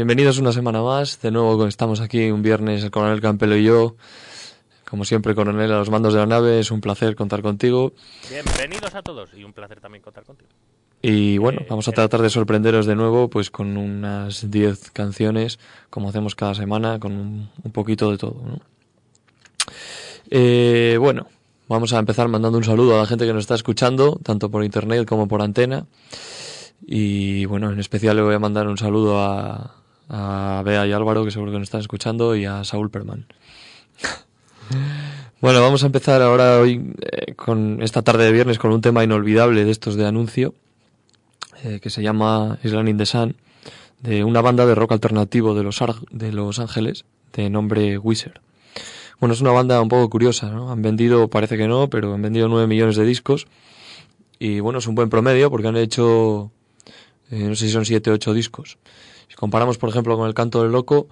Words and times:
Bienvenidos 0.00 0.38
una 0.38 0.50
semana 0.50 0.80
más. 0.80 1.20
De 1.20 1.30
nuevo 1.30 1.66
estamos 1.66 2.00
aquí 2.00 2.30
un 2.30 2.40
viernes, 2.40 2.82
el 2.82 2.90
coronel 2.90 3.20
Campelo 3.20 3.54
y 3.54 3.64
yo. 3.64 3.96
Como 4.88 5.04
siempre, 5.04 5.34
coronel, 5.34 5.70
a 5.70 5.76
los 5.76 5.90
mandos 5.90 6.14
de 6.14 6.20
la 6.20 6.26
nave. 6.26 6.58
Es 6.58 6.70
un 6.70 6.80
placer 6.80 7.14
contar 7.14 7.42
contigo. 7.42 7.92
Bienvenidos 8.30 8.94
a 8.94 9.02
todos 9.02 9.28
y 9.36 9.44
un 9.44 9.52
placer 9.52 9.78
también 9.78 10.02
contar 10.02 10.24
contigo. 10.24 10.48
Y 11.02 11.36
bueno, 11.36 11.66
vamos 11.68 11.86
a 11.86 11.92
tratar 11.92 12.22
de 12.22 12.30
sorprenderos 12.30 12.86
de 12.86 12.96
nuevo 12.96 13.28
pues 13.28 13.50
con 13.50 13.76
unas 13.76 14.50
10 14.50 14.90
canciones, 14.92 15.58
como 15.90 16.08
hacemos 16.08 16.34
cada 16.34 16.54
semana, 16.54 16.98
con 16.98 17.12
un, 17.12 17.72
poquito 17.72 18.10
de 18.10 18.16
todo. 18.16 18.40
Eh, 20.30 20.96
bueno, 20.98 21.26
vamos 21.68 21.92
a 21.92 21.98
empezar 21.98 22.26
mandando 22.28 22.56
un 22.56 22.64
saludo 22.64 22.94
a 22.94 23.00
la 23.00 23.06
gente 23.06 23.26
que 23.26 23.34
nos 23.34 23.42
está 23.42 23.54
escuchando, 23.54 24.18
tanto 24.22 24.50
por 24.50 24.64
internet 24.64 25.06
como 25.06 25.28
por 25.28 25.42
antena. 25.42 25.84
Y 26.86 27.44
bueno, 27.44 27.70
en 27.70 27.78
especial 27.78 28.16
le 28.16 28.22
voy 28.22 28.34
a 28.34 28.38
mandar 28.38 28.66
un 28.66 28.78
saludo 28.78 29.20
a, 29.20 29.79
a 30.10 30.62
Bea 30.64 30.86
y 30.86 30.92
Álvaro, 30.92 31.24
que 31.24 31.30
seguro 31.30 31.52
que 31.52 31.58
nos 31.58 31.68
están 31.68 31.80
escuchando, 31.80 32.34
y 32.34 32.44
a 32.44 32.64
Saúl 32.64 32.90
Perman. 32.90 33.26
bueno, 35.40 35.62
vamos 35.62 35.82
a 35.82 35.86
empezar 35.86 36.20
ahora 36.20 36.58
hoy 36.58 36.92
eh, 37.00 37.34
con 37.34 37.80
esta 37.82 38.02
tarde 38.02 38.24
de 38.24 38.32
viernes 38.32 38.58
con 38.58 38.72
un 38.72 38.80
tema 38.80 39.04
inolvidable 39.04 39.64
de 39.64 39.70
estos 39.70 39.94
de 39.94 40.06
anuncio, 40.06 40.54
eh, 41.62 41.80
que 41.80 41.90
se 41.90 42.02
llama 42.02 42.58
Island 42.64 42.88
in 42.88 42.98
the 42.98 43.06
Sun, 43.06 43.36
de 44.00 44.24
una 44.24 44.40
banda 44.40 44.66
de 44.66 44.74
rock 44.74 44.92
alternativo 44.92 45.54
de 45.54 45.62
Los, 45.62 45.82
de 46.10 46.32
los 46.32 46.58
Ángeles, 46.58 47.04
de 47.32 47.48
nombre 47.48 47.96
Wizard. 47.96 48.40
Bueno, 49.20 49.34
es 49.34 49.40
una 49.40 49.52
banda 49.52 49.80
un 49.80 49.88
poco 49.88 50.10
curiosa, 50.10 50.50
¿no? 50.50 50.72
Han 50.72 50.82
vendido, 50.82 51.28
parece 51.28 51.56
que 51.56 51.68
no, 51.68 51.88
pero 51.88 52.14
han 52.14 52.22
vendido 52.22 52.48
nueve 52.48 52.66
millones 52.66 52.96
de 52.96 53.04
discos. 53.04 53.46
Y 54.38 54.60
bueno, 54.60 54.78
es 54.78 54.86
un 54.86 54.94
buen 54.94 55.10
promedio 55.10 55.50
porque 55.50 55.68
han 55.68 55.76
hecho 55.76 56.50
eh, 57.30 57.44
no 57.44 57.54
sé 57.54 57.66
si 57.66 57.72
son 57.72 57.84
siete 57.84 58.10
o 58.10 58.14
ocho 58.14 58.34
discos. 58.34 58.78
Si 59.30 59.36
comparamos, 59.36 59.78
por 59.78 59.88
ejemplo, 59.88 60.16
con 60.16 60.26
El 60.26 60.34
Canto 60.34 60.62
del 60.62 60.72
Loco, 60.72 61.08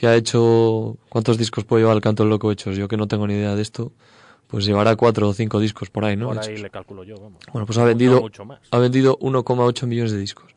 que 0.00 0.06
ha 0.06 0.16
hecho... 0.16 0.96
¿Cuántos 1.10 1.36
discos 1.36 1.64
puede 1.64 1.82
llevar 1.82 1.96
El 1.96 2.00
Canto 2.00 2.22
del 2.22 2.30
Loco 2.30 2.50
hechos? 2.50 2.78
Yo 2.78 2.88
que 2.88 2.96
no 2.96 3.06
tengo 3.06 3.26
ni 3.26 3.34
idea 3.34 3.54
de 3.54 3.60
esto, 3.60 3.92
pues 4.46 4.64
llevará 4.64 4.96
cuatro 4.96 5.28
o 5.28 5.34
cinco 5.34 5.60
discos 5.60 5.90
por 5.90 6.06
ahí, 6.06 6.16
¿no? 6.16 6.28
Por 6.28 6.38
ahí 6.38 6.56
le 6.56 6.70
calculo 6.70 7.04
yo, 7.04 7.16
vamos. 7.16 7.42
Bueno, 7.52 7.66
pues 7.66 7.76
ha 7.76 7.84
vendido, 7.84 8.26
ha 8.70 8.78
vendido 8.78 9.18
1,8 9.18 9.86
millones 9.86 10.12
de 10.12 10.18
discos. 10.18 10.50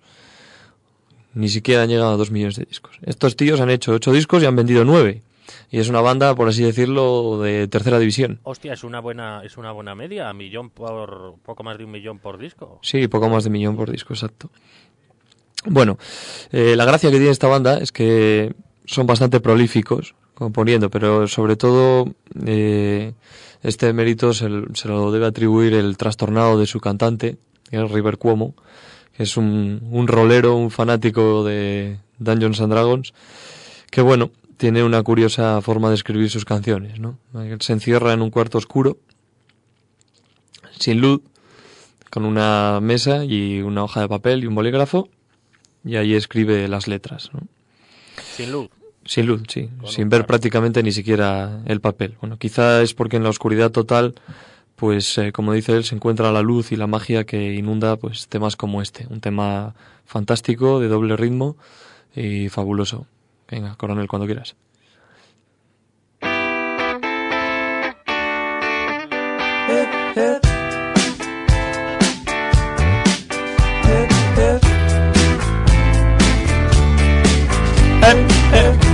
Ni 1.33 1.49
siquiera 1.49 1.83
han 1.83 1.89
llegado 1.89 2.13
a 2.13 2.17
2 2.17 2.31
millones 2.31 2.55
de 2.55 2.63
discos. 2.63 2.97
Estos 3.01 3.35
tíos 3.35 3.59
han 3.59 3.69
hecho 3.69 3.91
ocho 3.91 4.13
discos 4.13 4.41
y 4.41 4.45
han 4.45 4.55
vendido 4.55 4.85
nueve. 4.85 5.22
Y 5.69 5.79
es 5.79 5.89
una 5.89 5.99
banda, 5.99 6.33
por 6.33 6.47
así 6.47 6.63
decirlo, 6.63 7.41
de 7.41 7.67
tercera 7.67 7.99
división. 7.99 8.39
Hostia, 8.43 8.72
es 8.72 8.85
una 8.85 9.01
buena, 9.01 9.41
es 9.43 9.57
una 9.57 9.73
buena 9.73 9.95
media, 9.95 10.31
millón 10.31 10.69
por, 10.69 11.35
poco 11.43 11.63
más 11.63 11.78
de 11.78 11.83
un 11.83 11.91
millón 11.91 12.19
por 12.19 12.38
disco. 12.38 12.79
Sí, 12.81 13.09
poco 13.09 13.28
más 13.28 13.43
de 13.43 13.49
un 13.49 13.53
millón 13.53 13.75
por 13.75 13.91
disco, 13.91 14.13
exacto. 14.13 14.49
Bueno, 15.66 15.97
eh, 16.51 16.75
la 16.75 16.85
gracia 16.85 17.11
que 17.11 17.17
tiene 17.17 17.31
esta 17.31 17.47
banda 17.47 17.77
es 17.77 17.91
que 17.91 18.53
son 18.85 19.05
bastante 19.05 19.39
prolíficos 19.39 20.16
componiendo, 20.33 20.89
pero 20.89 21.27
sobre 21.27 21.55
todo 21.55 22.13
eh, 22.45 23.13
este 23.61 23.94
mérito 23.94 24.33
se, 24.33 24.49
lo 24.49 25.11
debe 25.11 25.27
atribuir 25.27 25.73
el 25.73 25.97
trastornado 25.97 26.59
de 26.59 26.66
su 26.66 26.79
cantante, 26.79 27.38
que 27.69 27.77
es 27.77 27.91
River 27.91 28.17
Cuomo, 28.17 28.55
que 29.16 29.23
es 29.23 29.38
un, 29.38 29.88
un 29.91 30.07
rolero, 30.07 30.55
un 30.55 30.72
fanático 30.72 31.44
de 31.44 31.99
Dungeons 32.17 32.59
and 32.59 32.73
Dragons, 32.73 33.13
que 33.91 34.01
bueno, 34.01 34.31
tiene 34.57 34.83
una 34.83 35.03
curiosa 35.03 35.61
forma 35.61 35.89
de 35.89 35.95
escribir 35.95 36.29
sus 36.29 36.45
canciones, 36.45 36.99
¿no? 36.99 37.17
se 37.59 37.73
encierra 37.73 38.13
en 38.13 38.22
un 38.22 38.29
cuarto 38.29 38.57
oscuro, 38.57 38.97
sin 40.79 41.01
luz, 41.01 41.22
con 42.09 42.25
una 42.25 42.79
mesa 42.81 43.25
y 43.25 43.61
una 43.61 43.83
hoja 43.83 44.01
de 44.01 44.07
papel 44.07 44.43
y 44.43 44.47
un 44.47 44.55
bolígrafo, 44.55 45.09
y 45.84 45.96
ahí 45.96 46.14
escribe 46.14 46.68
las 46.68 46.88
letras. 46.88 47.30
¿no? 47.34 47.42
Sin 48.36 48.52
luz. 48.52 48.69
Sin 49.06 49.25
luz, 49.25 49.42
sí. 49.47 49.69
Sin 49.86 50.09
ver 50.09 50.25
prácticamente 50.25 50.84
ni 50.84 50.92
siquiera 50.92 51.61
el 51.66 51.82
papel. 51.82 52.17
Bueno, 52.22 52.38
quizá 52.38 52.82
es 52.82 52.94
porque 52.94 53.17
en 53.17 53.23
la 53.23 53.29
oscuridad 53.29 53.72
total, 53.72 54.14
pues 54.76 55.17
eh, 55.17 55.32
como 55.32 55.53
dice 55.53 55.73
él, 55.73 55.84
se 55.84 55.96
encuentra 55.96 56.32
la 56.32 56.41
luz 56.41 56.72
y 56.72 56.76
la 56.76 56.88
magia 56.88 57.23
que 57.23 57.53
inunda 57.53 57.96
pues 57.96 58.28
temas 58.28 58.55
como 58.55 58.82
este. 58.82 59.08
Un 59.09 59.20
tema 59.20 59.73
fantástico, 60.05 60.79
de 60.79 60.88
doble 60.88 61.17
ritmo 61.17 61.58
y 62.16 62.50
fabuloso. 62.50 63.08
Venga, 63.50 63.76
coronel, 63.76 64.08
cuando 64.08 64.28
quieras. 64.28 64.55
Eh, 69.73 69.88
eh. 70.16 70.51
eh, 78.02 78.26
eh. 78.53 78.88
eh. 78.88 78.91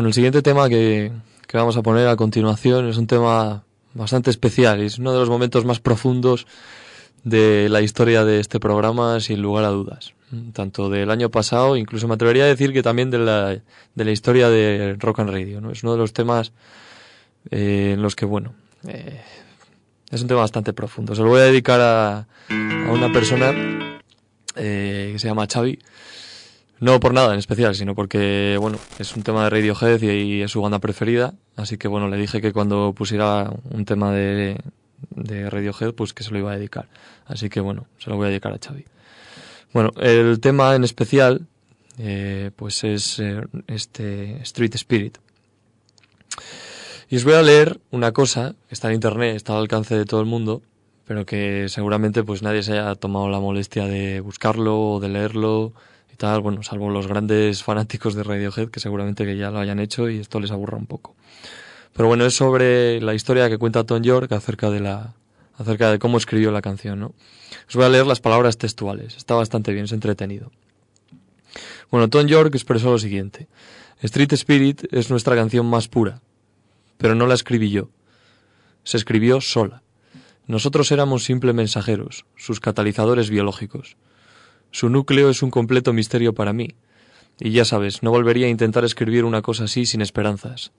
Bueno, 0.00 0.08
el 0.08 0.14
siguiente 0.14 0.40
tema 0.40 0.70
que, 0.70 1.12
vamos 1.52 1.76
a 1.76 1.82
poner 1.82 2.08
a 2.08 2.16
continuación 2.16 2.88
es 2.88 2.96
un 2.96 3.06
tema 3.06 3.64
bastante 3.92 4.30
especial 4.30 4.82
y 4.82 4.86
es 4.86 4.98
uno 4.98 5.12
de 5.12 5.18
los 5.18 5.28
momentos 5.28 5.66
más 5.66 5.78
profundos 5.78 6.46
de 7.22 7.68
la 7.68 7.82
historia 7.82 8.24
de 8.24 8.40
este 8.40 8.58
programa, 8.58 9.20
sin 9.20 9.42
lugar 9.42 9.66
a 9.66 9.68
dudas. 9.68 10.14
Tanto 10.54 10.88
del 10.88 11.10
año 11.10 11.30
pasado, 11.30 11.76
incluso 11.76 12.08
me 12.08 12.14
atrevería 12.14 12.44
a 12.44 12.46
decir 12.46 12.72
que 12.72 12.82
también 12.82 13.10
de 13.10 13.18
la, 13.18 13.50
de 13.50 14.04
la 14.06 14.10
historia 14.10 14.48
de 14.48 14.96
Rock 14.98 15.18
and 15.18 15.28
Radio. 15.28 15.60
¿no? 15.60 15.70
Es 15.70 15.82
uno 15.82 15.92
de 15.92 15.98
los 15.98 16.14
temas 16.14 16.52
eh, 17.50 17.90
en 17.92 18.00
los 18.00 18.16
que, 18.16 18.24
bueno, 18.24 18.54
eh, 18.88 19.20
es 20.10 20.22
un 20.22 20.28
tema 20.28 20.40
bastante 20.40 20.72
profundo. 20.72 21.14
Se 21.14 21.20
lo 21.20 21.28
voy 21.28 21.40
a 21.40 21.44
dedicar 21.44 21.78
a, 21.78 22.20
a 22.20 22.90
una 22.90 23.12
persona 23.12 23.52
eh, 24.56 25.10
que 25.12 25.18
se 25.18 25.28
llama 25.28 25.46
Xavi, 25.46 25.78
no 26.80 26.98
por 26.98 27.12
nada 27.12 27.32
en 27.34 27.38
especial, 27.38 27.74
sino 27.74 27.94
porque, 27.94 28.56
bueno, 28.58 28.78
es 28.98 29.14
un 29.14 29.22
tema 29.22 29.44
de 29.44 29.50
Radiohead 29.50 30.00
y, 30.02 30.42
es 30.42 30.50
su 30.50 30.62
banda 30.62 30.78
preferida. 30.78 31.34
Así 31.56 31.76
que, 31.76 31.88
bueno, 31.88 32.08
le 32.08 32.16
dije 32.16 32.40
que 32.40 32.52
cuando 32.52 32.94
pusiera 32.94 33.52
un 33.70 33.84
tema 33.84 34.12
de, 34.12 34.56
de 35.10 35.50
Radiohead, 35.50 35.92
pues 35.92 36.14
que 36.14 36.22
se 36.22 36.30
lo 36.30 36.38
iba 36.38 36.52
a 36.52 36.56
dedicar. 36.56 36.88
Así 37.26 37.50
que, 37.50 37.60
bueno, 37.60 37.86
se 37.98 38.08
lo 38.08 38.16
voy 38.16 38.26
a 38.26 38.30
dedicar 38.30 38.52
a 38.52 38.58
Xavi. 38.58 38.84
Bueno, 39.72 39.90
el 40.00 40.40
tema 40.40 40.74
en 40.74 40.82
especial, 40.84 41.46
eh, 41.98 42.50
pues 42.56 42.82
es 42.82 43.18
eh, 43.20 43.42
este 43.66 44.40
Street 44.42 44.74
Spirit. 44.74 45.18
Y 47.10 47.16
os 47.16 47.24
voy 47.24 47.34
a 47.34 47.42
leer 47.42 47.78
una 47.90 48.12
cosa 48.12 48.54
que 48.68 48.74
está 48.74 48.88
en 48.88 48.94
internet, 48.94 49.36
está 49.36 49.52
al 49.52 49.60
alcance 49.60 49.96
de 49.96 50.06
todo 50.06 50.20
el 50.20 50.26
mundo, 50.26 50.62
pero 51.04 51.26
que 51.26 51.66
seguramente 51.68 52.22
pues 52.22 52.42
nadie 52.42 52.62
se 52.62 52.72
haya 52.72 52.94
tomado 52.94 53.28
la 53.28 53.40
molestia 53.40 53.86
de 53.86 54.20
buscarlo 54.20 54.92
o 54.92 55.00
de 55.00 55.08
leerlo 55.08 55.72
bueno, 56.20 56.62
salvo 56.62 56.90
los 56.90 57.06
grandes 57.06 57.62
fanáticos 57.64 58.14
de 58.14 58.22
Radiohead 58.22 58.68
que 58.68 58.80
seguramente 58.80 59.24
que 59.24 59.36
ya 59.36 59.50
lo 59.50 59.58
hayan 59.58 59.80
hecho 59.80 60.08
y 60.08 60.18
esto 60.18 60.40
les 60.40 60.50
aburra 60.50 60.76
un 60.76 60.86
poco. 60.86 61.14
Pero 61.92 62.08
bueno, 62.08 62.24
es 62.24 62.34
sobre 62.34 63.00
la 63.00 63.14
historia 63.14 63.48
que 63.48 63.58
cuenta 63.58 63.84
Tom 63.84 64.02
York 64.02 64.30
acerca 64.32 64.70
de 64.70 64.80
la 64.80 65.14
acerca 65.58 65.90
de 65.90 65.98
cómo 65.98 66.16
escribió 66.16 66.50
la 66.50 66.62
canción, 66.62 67.00
¿no? 67.00 67.12
Os 67.68 67.76
voy 67.76 67.84
a 67.84 67.88
leer 67.88 68.06
las 68.06 68.20
palabras 68.20 68.56
textuales. 68.56 69.16
Está 69.16 69.34
bastante 69.34 69.72
bien, 69.72 69.84
es 69.84 69.92
entretenido. 69.92 70.50
Bueno, 71.90 72.08
Tom 72.08 72.26
York 72.26 72.54
expresó 72.54 72.92
lo 72.92 72.98
siguiente. 72.98 73.48
Street 74.00 74.32
Spirit 74.32 74.84
es 74.92 75.10
nuestra 75.10 75.36
canción 75.36 75.66
más 75.66 75.88
pura, 75.88 76.22
pero 76.96 77.14
no 77.14 77.26
la 77.26 77.34
escribí 77.34 77.70
yo. 77.70 77.90
Se 78.84 78.96
escribió 78.96 79.40
sola. 79.40 79.82
Nosotros 80.46 80.90
éramos 80.92 81.24
simples 81.24 81.54
mensajeros, 81.54 82.24
sus 82.36 82.60
catalizadores 82.60 83.28
biológicos. 83.28 83.96
Su 84.72 84.88
núcleo 84.88 85.30
es 85.30 85.42
un 85.42 85.50
completo 85.50 85.92
misterio 85.92 86.32
para 86.32 86.52
mí. 86.52 86.74
Y 87.40 87.50
ya 87.50 87.64
sabes, 87.64 88.02
no 88.02 88.10
volvería 88.10 88.46
a 88.46 88.50
intentar 88.50 88.84
escribir 88.84 89.24
una 89.24 89.42
cosa 89.42 89.64
así 89.64 89.84
sin 89.84 90.00
esperanzas. 90.00 90.72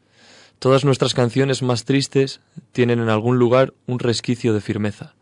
Todas 0.59 0.85
nuestras 0.85 1.13
canciones 1.13 1.61
más 1.61 1.83
tristes 1.83 2.39
tienen 2.71 2.99
en 2.99 3.09
algún 3.09 3.37
lugar 3.37 3.73
un 3.87 3.99
resquicio 3.99 4.53
de 4.53 4.61
firmeza. 4.61 5.15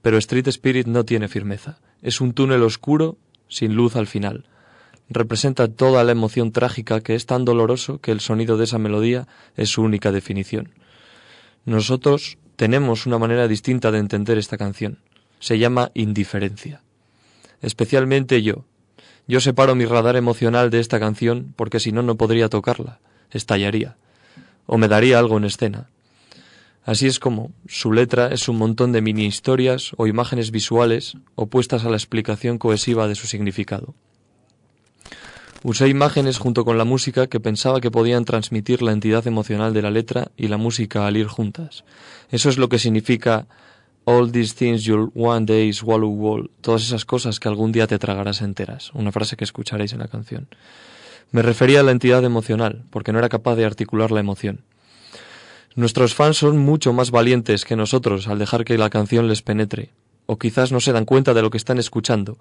Pero 0.00 0.16
Street 0.18 0.46
Spirit 0.48 0.86
no 0.86 1.04
tiene 1.04 1.28
firmeza. 1.28 1.80
Es 2.00 2.20
un 2.20 2.32
túnel 2.32 2.62
oscuro, 2.62 3.18
sin 3.48 3.74
luz 3.74 3.96
al 3.96 4.06
final. 4.06 4.46
Representa 5.10 5.68
toda 5.68 6.02
la 6.04 6.12
emoción 6.12 6.52
trágica 6.52 7.00
que 7.00 7.14
es 7.14 7.26
tan 7.26 7.44
doloroso 7.44 8.00
que 8.00 8.12
el 8.12 8.20
sonido 8.20 8.56
de 8.56 8.64
esa 8.64 8.78
melodía 8.78 9.26
es 9.56 9.68
su 9.68 9.82
única 9.82 10.12
definición. 10.12 10.70
Nosotros 11.66 12.38
tenemos 12.56 13.04
una 13.04 13.18
manera 13.18 13.48
distinta 13.48 13.90
de 13.90 13.98
entender 13.98 14.38
esta 14.38 14.56
canción. 14.56 14.98
Se 15.40 15.58
llama 15.58 15.90
indiferencia 15.94 16.83
especialmente 17.62 18.42
yo. 18.42 18.64
Yo 19.26 19.40
separo 19.40 19.74
mi 19.74 19.86
radar 19.86 20.16
emocional 20.16 20.70
de 20.70 20.80
esta 20.80 21.00
canción 21.00 21.54
porque 21.56 21.80
si 21.80 21.92
no 21.92 22.02
no 22.02 22.16
podría 22.16 22.48
tocarla, 22.48 23.00
estallaría, 23.30 23.96
o 24.66 24.78
me 24.78 24.88
daría 24.88 25.18
algo 25.18 25.38
en 25.38 25.44
escena. 25.44 25.88
Así 26.84 27.06
es 27.06 27.18
como 27.18 27.52
su 27.66 27.92
letra 27.92 28.28
es 28.28 28.48
un 28.48 28.58
montón 28.58 28.92
de 28.92 29.00
mini 29.00 29.24
historias 29.24 29.92
o 29.96 30.06
imágenes 30.06 30.50
visuales 30.50 31.16
opuestas 31.34 31.84
a 31.84 31.88
la 31.88 31.96
explicación 31.96 32.58
cohesiva 32.58 33.08
de 33.08 33.14
su 33.14 33.26
significado. 33.26 33.94
Usé 35.62 35.88
imágenes 35.88 36.36
junto 36.36 36.66
con 36.66 36.76
la 36.76 36.84
música 36.84 37.26
que 37.26 37.40
pensaba 37.40 37.80
que 37.80 37.90
podían 37.90 38.26
transmitir 38.26 38.82
la 38.82 38.92
entidad 38.92 39.26
emocional 39.26 39.72
de 39.72 39.80
la 39.80 39.90
letra 39.90 40.30
y 40.36 40.48
la 40.48 40.58
música 40.58 41.06
al 41.06 41.16
ir 41.16 41.26
juntas. 41.26 41.84
Eso 42.30 42.50
es 42.50 42.58
lo 42.58 42.68
que 42.68 42.78
significa 42.78 43.46
All 44.06 44.30
these 44.30 44.54
things 44.54 44.84
you'll 44.84 45.10
one 45.14 45.46
day 45.46 45.72
swallow 45.72 46.08
whole. 46.08 46.50
Todas 46.60 46.82
esas 46.82 47.04
cosas 47.04 47.40
que 47.40 47.48
algún 47.48 47.72
día 47.72 47.86
te 47.86 47.98
tragarás 47.98 48.42
enteras. 48.42 48.90
Una 48.92 49.12
frase 49.12 49.36
que 49.36 49.44
escucharéis 49.44 49.92
en 49.92 50.00
la 50.00 50.08
canción. 50.08 50.48
Me 51.30 51.42
refería 51.42 51.80
a 51.80 51.82
la 51.82 51.90
entidad 51.90 52.24
emocional, 52.24 52.84
porque 52.90 53.12
no 53.12 53.18
era 53.18 53.28
capaz 53.28 53.56
de 53.56 53.64
articular 53.64 54.10
la 54.10 54.20
emoción. 54.20 54.60
Nuestros 55.74 56.14
fans 56.14 56.36
son 56.36 56.58
mucho 56.58 56.92
más 56.92 57.10
valientes 57.10 57.64
que 57.64 57.74
nosotros 57.74 58.28
al 58.28 58.38
dejar 58.38 58.64
que 58.64 58.78
la 58.78 58.90
canción 58.90 59.26
les 59.26 59.42
penetre, 59.42 59.90
o 60.26 60.38
quizás 60.38 60.70
no 60.70 60.78
se 60.80 60.92
dan 60.92 61.04
cuenta 61.04 61.34
de 61.34 61.42
lo 61.42 61.50
que 61.50 61.56
están 61.56 61.78
escuchando. 61.78 62.38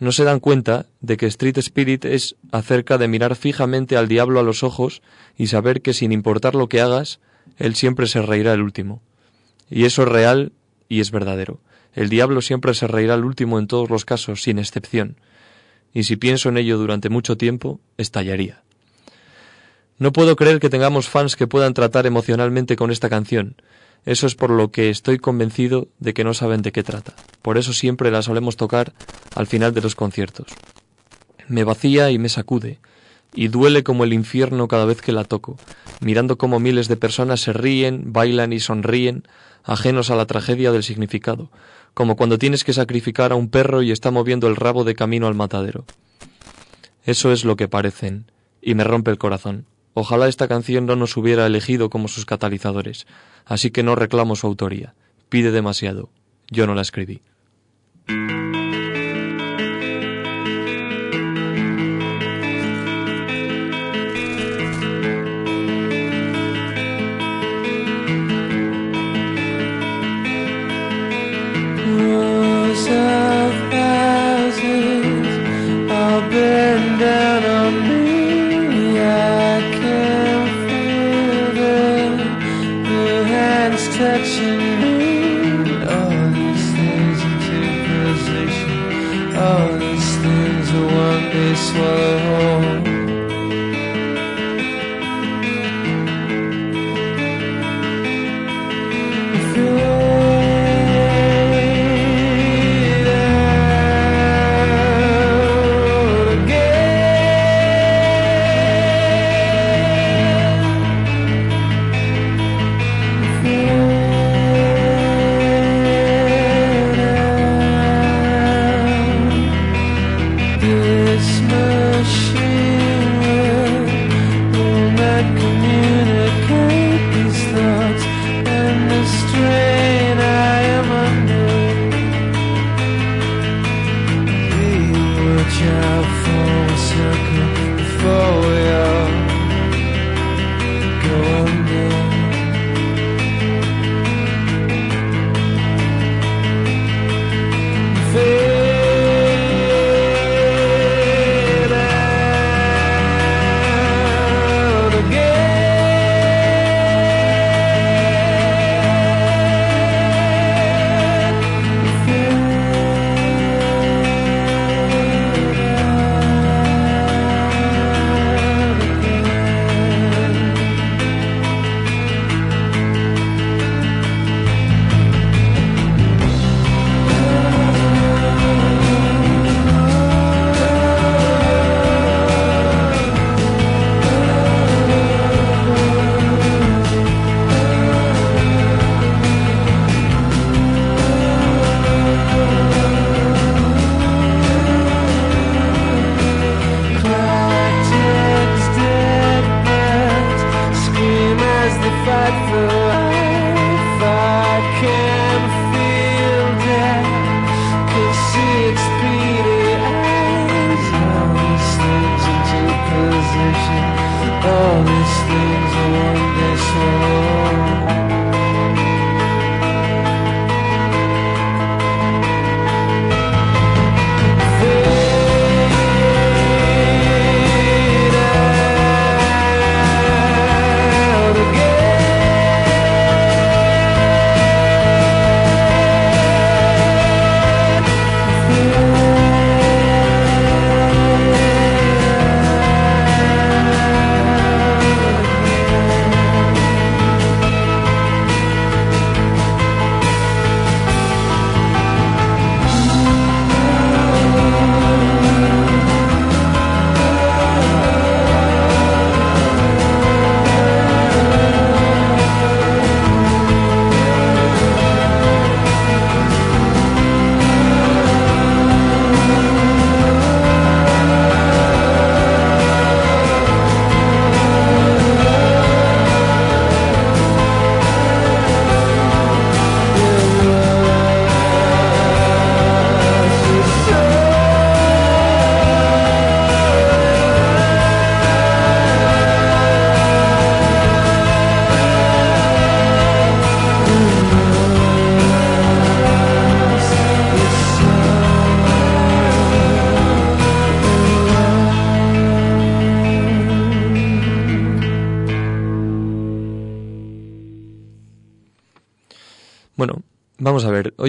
No 0.00 0.10
se 0.10 0.24
dan 0.24 0.40
cuenta 0.40 0.86
de 1.00 1.16
que 1.16 1.26
Street 1.26 1.58
Spirit 1.58 2.04
es 2.04 2.34
acerca 2.50 2.98
de 2.98 3.06
mirar 3.06 3.36
fijamente 3.36 3.96
al 3.96 4.08
diablo 4.08 4.40
a 4.40 4.42
los 4.42 4.64
ojos 4.64 5.02
y 5.36 5.46
saber 5.46 5.82
que 5.82 5.94
sin 5.94 6.10
importar 6.10 6.56
lo 6.56 6.68
que 6.68 6.80
hagas, 6.80 7.20
él 7.58 7.76
siempre 7.76 8.06
se 8.08 8.22
reirá 8.22 8.52
el 8.54 8.62
último. 8.62 9.02
Y 9.70 9.84
eso 9.84 10.02
es 10.02 10.08
real 10.08 10.52
y 10.92 11.00
es 11.00 11.10
verdadero. 11.10 11.58
El 11.94 12.10
diablo 12.10 12.42
siempre 12.42 12.74
se 12.74 12.86
reirá 12.86 13.14
al 13.14 13.24
último 13.24 13.58
en 13.58 13.66
todos 13.66 13.88
los 13.88 14.04
casos, 14.04 14.42
sin 14.42 14.58
excepción. 14.58 15.16
Y 15.94 16.02
si 16.02 16.16
pienso 16.16 16.50
en 16.50 16.58
ello 16.58 16.76
durante 16.76 17.08
mucho 17.08 17.38
tiempo, 17.38 17.80
estallaría. 17.96 18.60
No 19.96 20.12
puedo 20.12 20.36
creer 20.36 20.60
que 20.60 20.68
tengamos 20.68 21.08
fans 21.08 21.34
que 21.34 21.46
puedan 21.46 21.72
tratar 21.72 22.04
emocionalmente 22.04 22.76
con 22.76 22.90
esta 22.90 23.08
canción. 23.08 23.56
Eso 24.04 24.26
es 24.26 24.34
por 24.34 24.50
lo 24.50 24.70
que 24.70 24.90
estoy 24.90 25.18
convencido 25.18 25.88
de 25.98 26.12
que 26.12 26.24
no 26.24 26.34
saben 26.34 26.60
de 26.60 26.72
qué 26.72 26.82
trata. 26.82 27.14
Por 27.40 27.56
eso 27.56 27.72
siempre 27.72 28.10
la 28.10 28.20
solemos 28.20 28.58
tocar 28.58 28.92
al 29.34 29.46
final 29.46 29.72
de 29.72 29.80
los 29.80 29.94
conciertos. 29.94 30.48
Me 31.48 31.64
vacía 31.64 32.10
y 32.10 32.18
me 32.18 32.28
sacude, 32.28 32.80
y 33.34 33.48
duele 33.48 33.82
como 33.82 34.04
el 34.04 34.12
infierno 34.12 34.68
cada 34.68 34.84
vez 34.84 35.00
que 35.00 35.12
la 35.12 35.24
toco, 35.24 35.56
mirando 36.00 36.36
cómo 36.36 36.60
miles 36.60 36.88
de 36.88 36.96
personas 36.98 37.40
se 37.40 37.54
ríen, 37.54 38.12
bailan 38.12 38.52
y 38.52 38.60
sonríen, 38.60 39.24
ajenos 39.64 40.10
a 40.10 40.16
la 40.16 40.26
tragedia 40.26 40.72
del 40.72 40.82
significado, 40.82 41.50
como 41.94 42.16
cuando 42.16 42.38
tienes 42.38 42.64
que 42.64 42.72
sacrificar 42.72 43.32
a 43.32 43.36
un 43.36 43.48
perro 43.48 43.82
y 43.82 43.90
está 43.90 44.10
moviendo 44.10 44.48
el 44.48 44.56
rabo 44.56 44.84
de 44.84 44.94
camino 44.94 45.26
al 45.26 45.34
matadero. 45.34 45.84
Eso 47.04 47.32
es 47.32 47.44
lo 47.44 47.56
que 47.56 47.68
parecen, 47.68 48.30
y 48.60 48.74
me 48.74 48.84
rompe 48.84 49.10
el 49.10 49.18
corazón. 49.18 49.66
Ojalá 49.94 50.28
esta 50.28 50.48
canción 50.48 50.86
no 50.86 50.96
nos 50.96 51.16
hubiera 51.16 51.46
elegido 51.46 51.90
como 51.90 52.08
sus 52.08 52.24
catalizadores, 52.24 53.06
así 53.44 53.70
que 53.70 53.82
no 53.82 53.94
reclamo 53.94 54.36
su 54.36 54.46
autoría. 54.46 54.94
Pide 55.28 55.50
demasiado. 55.50 56.10
Yo 56.50 56.66
no 56.66 56.74
la 56.74 56.82
escribí. 56.82 57.22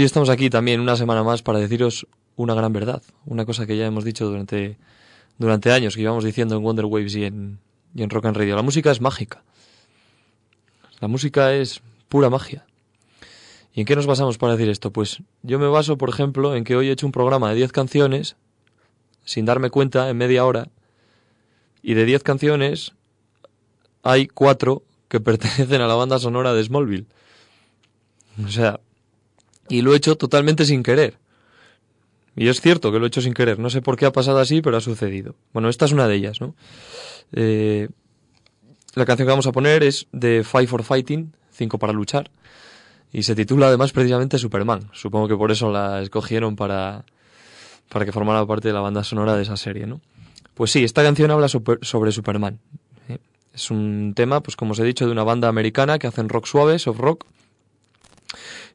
Hoy 0.04 0.08
estamos 0.08 0.28
aquí 0.28 0.50
también 0.50 0.82
una 0.82 0.98
semana 0.98 1.24
más 1.24 1.44
para 1.44 1.60
deciros 1.60 2.06
una 2.36 2.54
gran 2.54 2.74
verdad, 2.74 3.02
una 3.26 3.46
cosa 3.46 3.66
que 3.66 3.78
ya 3.78 3.86
hemos 3.86 4.04
dicho 4.04 4.26
durante, 4.26 4.76
durante 5.38 5.72
años, 5.72 5.96
que 5.96 6.02
íbamos 6.02 6.26
diciendo 6.26 6.58
en 6.58 6.62
Wonder 6.62 6.84
Waves 6.84 7.16
y 7.16 7.24
en, 7.24 7.60
y 7.96 8.04
en 8.04 8.10
Rock 8.10 8.26
and 8.26 8.36
Radio. 8.36 8.58
La 8.58 8.64
música 8.64 8.92
es 8.92 9.00
mágica. 9.00 9.44
La 11.00 11.08
música 11.08 11.54
es 11.54 11.82
pura 12.10 12.30
magia. 12.30 12.66
¿Y 13.74 13.80
en 13.80 13.86
qué 13.86 13.96
nos 13.96 14.06
basamos 14.06 14.38
para 14.38 14.58
decir 14.58 14.68
esto? 14.68 14.92
Pues 14.92 15.24
yo 15.42 15.58
me 15.58 15.68
baso, 15.68 15.98
por 15.98 16.10
ejemplo, 16.10 16.54
en 16.54 16.66
que 16.66 16.76
hoy 16.76 16.90
he 16.90 16.92
hecho 16.92 17.06
un 17.06 17.14
programa 17.14 17.48
de 17.52 17.56
10 17.56 17.72
canciones, 17.72 18.36
sin 19.24 19.46
darme 19.46 19.70
cuenta, 19.70 20.10
en 20.10 20.18
media 20.18 20.44
hora, 20.44 20.68
y 21.82 21.94
de 21.94 22.04
10 22.04 22.24
canciones 22.24 22.92
hay 24.02 24.28
4 24.28 24.84
que 25.08 25.20
pertenecen 25.22 25.80
a 25.80 25.88
la 25.88 25.96
banda 25.96 26.20
sonora 26.20 26.54
de 26.54 26.62
Smallville. 26.62 27.06
O 28.46 28.50
sea, 28.50 28.82
y 29.70 29.82
lo 29.82 29.94
he 29.94 29.98
hecho 29.98 30.16
totalmente 30.16 30.66
sin 30.66 30.84
querer. 30.84 31.18
Y 32.36 32.48
es 32.48 32.62
cierto 32.62 32.92
que 32.92 33.00
lo 33.00 33.06
he 33.06 33.08
hecho 33.08 33.22
sin 33.22 33.34
querer. 33.34 33.60
No 33.60 33.70
sé 33.70 33.82
por 33.82 33.96
qué 33.96 34.06
ha 34.06 34.12
pasado 34.12 34.40
así, 34.40 34.62
pero 34.62 34.78
ha 34.78 34.82
sucedido. 34.82 35.36
Bueno, 35.54 35.70
esta 35.70 35.86
es 35.86 35.92
una 35.92 36.08
de 36.08 36.16
ellas, 36.16 36.42
¿no? 36.42 36.56
Eh, 37.32 37.90
la 38.96 39.06
canción 39.06 39.28
que 39.28 39.32
vamos 39.32 39.48
a 39.48 39.52
poner 39.52 39.84
es 39.84 40.08
de 40.12 40.44
Five 40.44 40.68
for 40.68 40.84
Fighting, 40.84 41.34
5 41.52 41.78
para 41.78 41.94
luchar. 41.94 42.32
Y 43.12 43.24
se 43.24 43.36
titula 43.36 43.68
además 43.68 43.92
precisamente 43.92 44.40
Superman. 44.40 44.90
Supongo 44.94 45.28
que 45.28 45.36
por 45.36 45.52
eso 45.52 45.72
la 45.72 46.02
escogieron 46.02 46.56
para, 46.56 47.06
para 47.90 48.06
que 48.06 48.12
formara 48.12 48.46
parte 48.46 48.70
de 48.70 48.74
la 48.74 48.82
banda 48.82 49.04
sonora 49.04 49.36
de 49.36 49.44
esa 49.44 49.56
serie, 49.56 49.86
¿no? 49.86 50.02
Pues 50.56 50.72
sí, 50.72 50.84
esta 50.84 51.04
canción 51.04 51.32
habla 51.32 51.48
sobre 51.48 52.12
Superman. 52.12 52.60
¿eh? 53.10 53.18
Es 53.54 53.72
un 53.72 54.14
tema, 54.16 54.42
pues 54.42 54.56
como 54.56 54.72
os 54.72 54.80
he 54.80 54.84
dicho, 54.84 55.06
de 55.06 55.12
una 55.12 55.24
banda 55.24 55.48
americana 55.48 56.00
que 56.00 56.08
hacen 56.08 56.30
rock 56.30 56.46
suave, 56.46 56.80
soft 56.80 57.00
rock. 57.00 57.26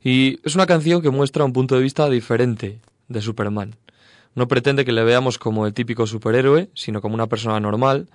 Y 0.03 0.41
es 0.45 0.55
una 0.55 0.67
canción 0.67 1.03
que 1.03 1.11
muestra 1.11 1.45
un 1.45 1.53
punto 1.53 1.75
de 1.75 1.83
vista 1.83 2.09
diferente 2.09 2.79
de 3.09 3.21
Superman. 3.21 3.77
No 4.35 4.49
pretende 4.49 4.85
que 4.85 4.93
le 4.93 5.05
veamos 5.05 5.39
como 5.39 5.67
el 5.67 5.75
típico 5.75 6.07
superhéroe, 6.07 6.71
sino 6.75 7.01
como 7.01 7.15
una 7.15 7.27
persona 7.27 7.59
normal, 7.61 8.09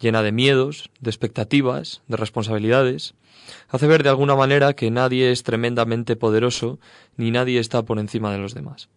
llena 0.00 0.22
de 0.22 0.32
miedos, 0.32 0.90
de 1.00 1.10
expectativas, 1.10 2.02
de 2.08 2.16
responsabilidades. 2.16 3.14
Hace 3.68 3.86
ver 3.86 4.02
de 4.02 4.08
alguna 4.08 4.36
manera 4.36 4.74
que 4.74 4.90
nadie 4.90 5.30
es 5.30 5.42
tremendamente 5.42 6.16
poderoso, 6.16 6.78
ni 7.16 7.30
nadie 7.30 7.58
está 7.58 7.82
por 7.82 7.98
encima 7.98 8.32
de 8.32 8.38
los 8.38 8.54
demás. 8.54 8.88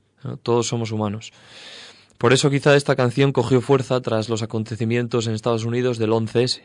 Todos 0.44 0.68
somos 0.68 0.92
humanos. 0.92 1.32
Por 2.18 2.34
eso 2.34 2.50
quizá 2.50 2.76
esta 2.76 2.96
canción 2.96 3.32
cogió 3.32 3.62
fuerza 3.62 4.02
tras 4.02 4.28
los 4.30 4.42
acontecimientos 4.42 5.28
en 5.28 5.34
Estados 5.34 5.66
Unidos 5.66 5.98
del 5.98 6.12
11S. 6.12 6.62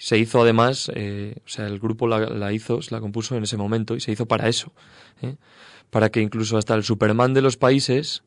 Se 0.00 0.16
hizo 0.16 0.40
además, 0.40 0.90
eh, 0.94 1.34
o 1.44 1.48
sea, 1.48 1.66
el 1.66 1.78
grupo 1.78 2.08
la, 2.08 2.52
hizo, 2.54 2.80
se 2.80 2.94
la 2.94 3.02
compuso 3.02 3.36
en 3.36 3.42
ese 3.42 3.58
momento 3.58 3.96
y 3.96 4.00
se 4.00 4.10
hizo 4.10 4.24
para 4.24 4.48
eso. 4.48 4.72
¿eh? 5.20 5.36
Para 5.90 6.08
que 6.08 6.22
incluso 6.22 6.56
hasta 6.56 6.74
el 6.74 6.84
Superman 6.84 7.34
de 7.34 7.42
los 7.42 7.58
países 7.58 8.22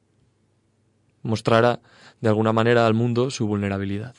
mostrara 1.23 1.79
de 2.21 2.29
alguna 2.29 2.53
manera 2.53 2.85
al 2.85 2.93
mundo 2.93 3.31
su 3.31 3.47
vulnerabilidad. 3.47 4.13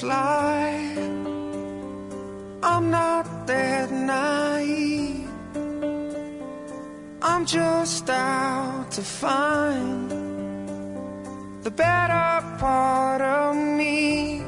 Fly. 0.00 0.64
I'm 2.62 2.90
not 2.90 3.46
that 3.46 3.90
naive. 3.90 5.28
I'm 7.30 7.44
just 7.46 8.08
out 8.08 8.90
to 8.96 9.02
find 9.02 10.10
the 11.66 11.70
better 11.70 12.30
part 12.58 13.20
of 13.20 13.54
me. 13.80 14.42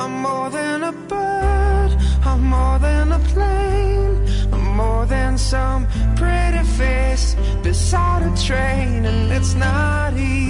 I'm 0.00 0.14
more 0.28 0.50
than 0.50 0.78
a 0.92 0.92
bird, 0.92 1.90
I'm 2.30 2.42
more 2.56 2.78
than 2.78 3.12
a 3.12 3.20
plane, 3.32 4.14
I'm 4.54 4.66
more 4.82 5.06
than 5.06 5.38
some 5.38 5.86
pretty 6.16 6.64
face 6.80 7.36
beside 7.62 8.22
a 8.30 8.32
train, 8.46 9.04
and 9.10 9.32
it's 9.32 9.54
not 9.54 10.14
easy 10.14 10.45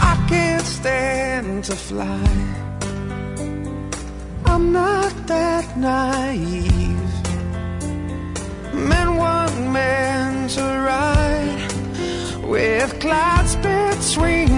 I 0.00 0.26
can't 0.30 0.64
stand 0.64 1.64
to 1.64 1.76
fly. 1.76 2.26
I'm 4.46 4.72
not 4.72 5.12
that 5.26 5.76
naive. 5.76 7.12
Men 8.72 9.16
want 9.16 9.54
men 9.72 10.48
to 10.56 10.62
ride 10.62 11.68
with 12.44 12.98
clouds 12.98 13.56
between 13.56 14.53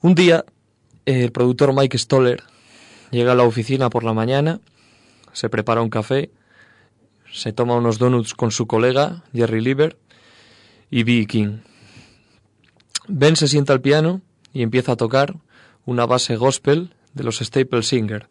un 0.00 0.14
día 0.14 0.44
el 1.04 1.32
productor 1.32 1.74
Mike 1.74 1.98
Stoller 1.98 2.42
llega 3.10 3.32
a 3.32 3.34
la 3.34 3.44
oficina 3.44 3.90
por 3.90 4.04
la 4.04 4.12
mañana, 4.12 4.60
se 5.32 5.48
prepara 5.48 5.82
un 5.82 5.90
café, 5.90 6.30
se 7.32 7.52
toma 7.52 7.76
unos 7.76 7.98
donuts 7.98 8.34
con 8.34 8.50
su 8.50 8.66
colega 8.66 9.24
Jerry 9.32 9.60
Lieber 9.60 9.98
y 10.90 11.02
B. 11.02 11.26
King. 11.26 11.58
Ben 13.06 13.36
se 13.36 13.48
sienta 13.48 13.72
al 13.72 13.80
piano 13.80 14.20
y 14.52 14.62
empieza 14.62 14.92
a 14.92 14.96
tocar 14.96 15.36
una 15.86 16.06
base 16.06 16.36
gospel 16.36 16.94
de 17.14 17.24
los 17.24 17.38
Staple 17.38 17.82
Singer. 17.82 18.28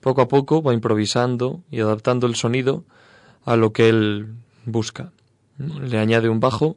Poco 0.00 0.22
a 0.22 0.28
poco 0.28 0.62
va 0.62 0.74
improvisando 0.74 1.62
y 1.70 1.80
adaptando 1.80 2.26
el 2.26 2.36
sonido 2.36 2.84
a 3.44 3.56
lo 3.56 3.72
que 3.72 3.88
él 3.88 4.34
busca. 4.64 5.12
Le 5.58 5.98
añade 5.98 6.28
un 6.28 6.40
bajo 6.40 6.76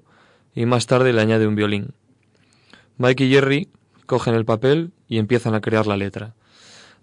y 0.56 0.66
más 0.66 0.88
tarde 0.88 1.14
le 1.14 1.22
añade 1.22 1.48
un 1.48 1.56
violín. 1.56 1.94
Mike 2.98 3.26
y 3.26 3.32
Jerry 3.32 3.70
cogen 4.08 4.34
el 4.34 4.46
papel 4.46 4.92
y 5.08 5.20
empiezan 5.20 5.54
a 5.54 5.62
crear 5.62 5.86
la 5.86 5.98
letra. 5.98 6.34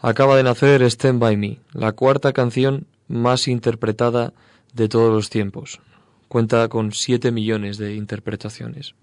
Acaba 0.00 0.36
de 0.36 0.42
nacer 0.42 0.82
Stand 0.82 1.20
By 1.20 1.36
Me, 1.36 1.60
la 1.72 1.92
cuarta 1.92 2.32
canción 2.32 2.86
más 3.06 3.46
interpretada 3.46 4.32
de 4.72 4.88
todos 4.88 5.12
los 5.12 5.30
tiempos. 5.30 5.80
Cuenta 6.28 6.68
con 6.68 6.92
7 6.92 7.30
millones 7.30 7.78
de 7.78 7.94
interpretaciones. 7.94 8.94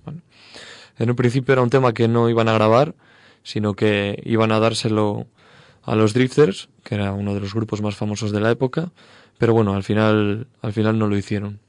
en 1.00 1.10
un 1.10 1.16
principio 1.16 1.54
era 1.54 1.62
un 1.62 1.70
tema 1.70 1.94
que 1.94 2.10
no 2.10 2.30
iban 2.30 2.50
a 2.50 2.54
grabar, 2.54 2.94
sino 3.44 3.74
que 3.74 4.22
iban 4.26 4.52
a 4.52 4.60
dárselo 4.60 5.28
a 5.84 5.96
los 5.96 6.14
Drifters, 6.14 6.70
que 6.84 6.96
era 6.96 7.14
uno 7.14 7.34
de 7.34 7.40
los 7.40 7.54
grupos 7.54 7.82
más 7.82 7.96
famosos 7.96 8.32
de 8.32 8.42
la 8.42 8.52
época, 8.52 8.92
pero 9.38 9.54
bueno, 9.54 9.74
al 9.74 9.84
final, 9.84 10.48
al 10.62 10.74
final 10.74 11.00
no 11.00 11.08
lo 11.08 11.18
hicieron. 11.18 11.60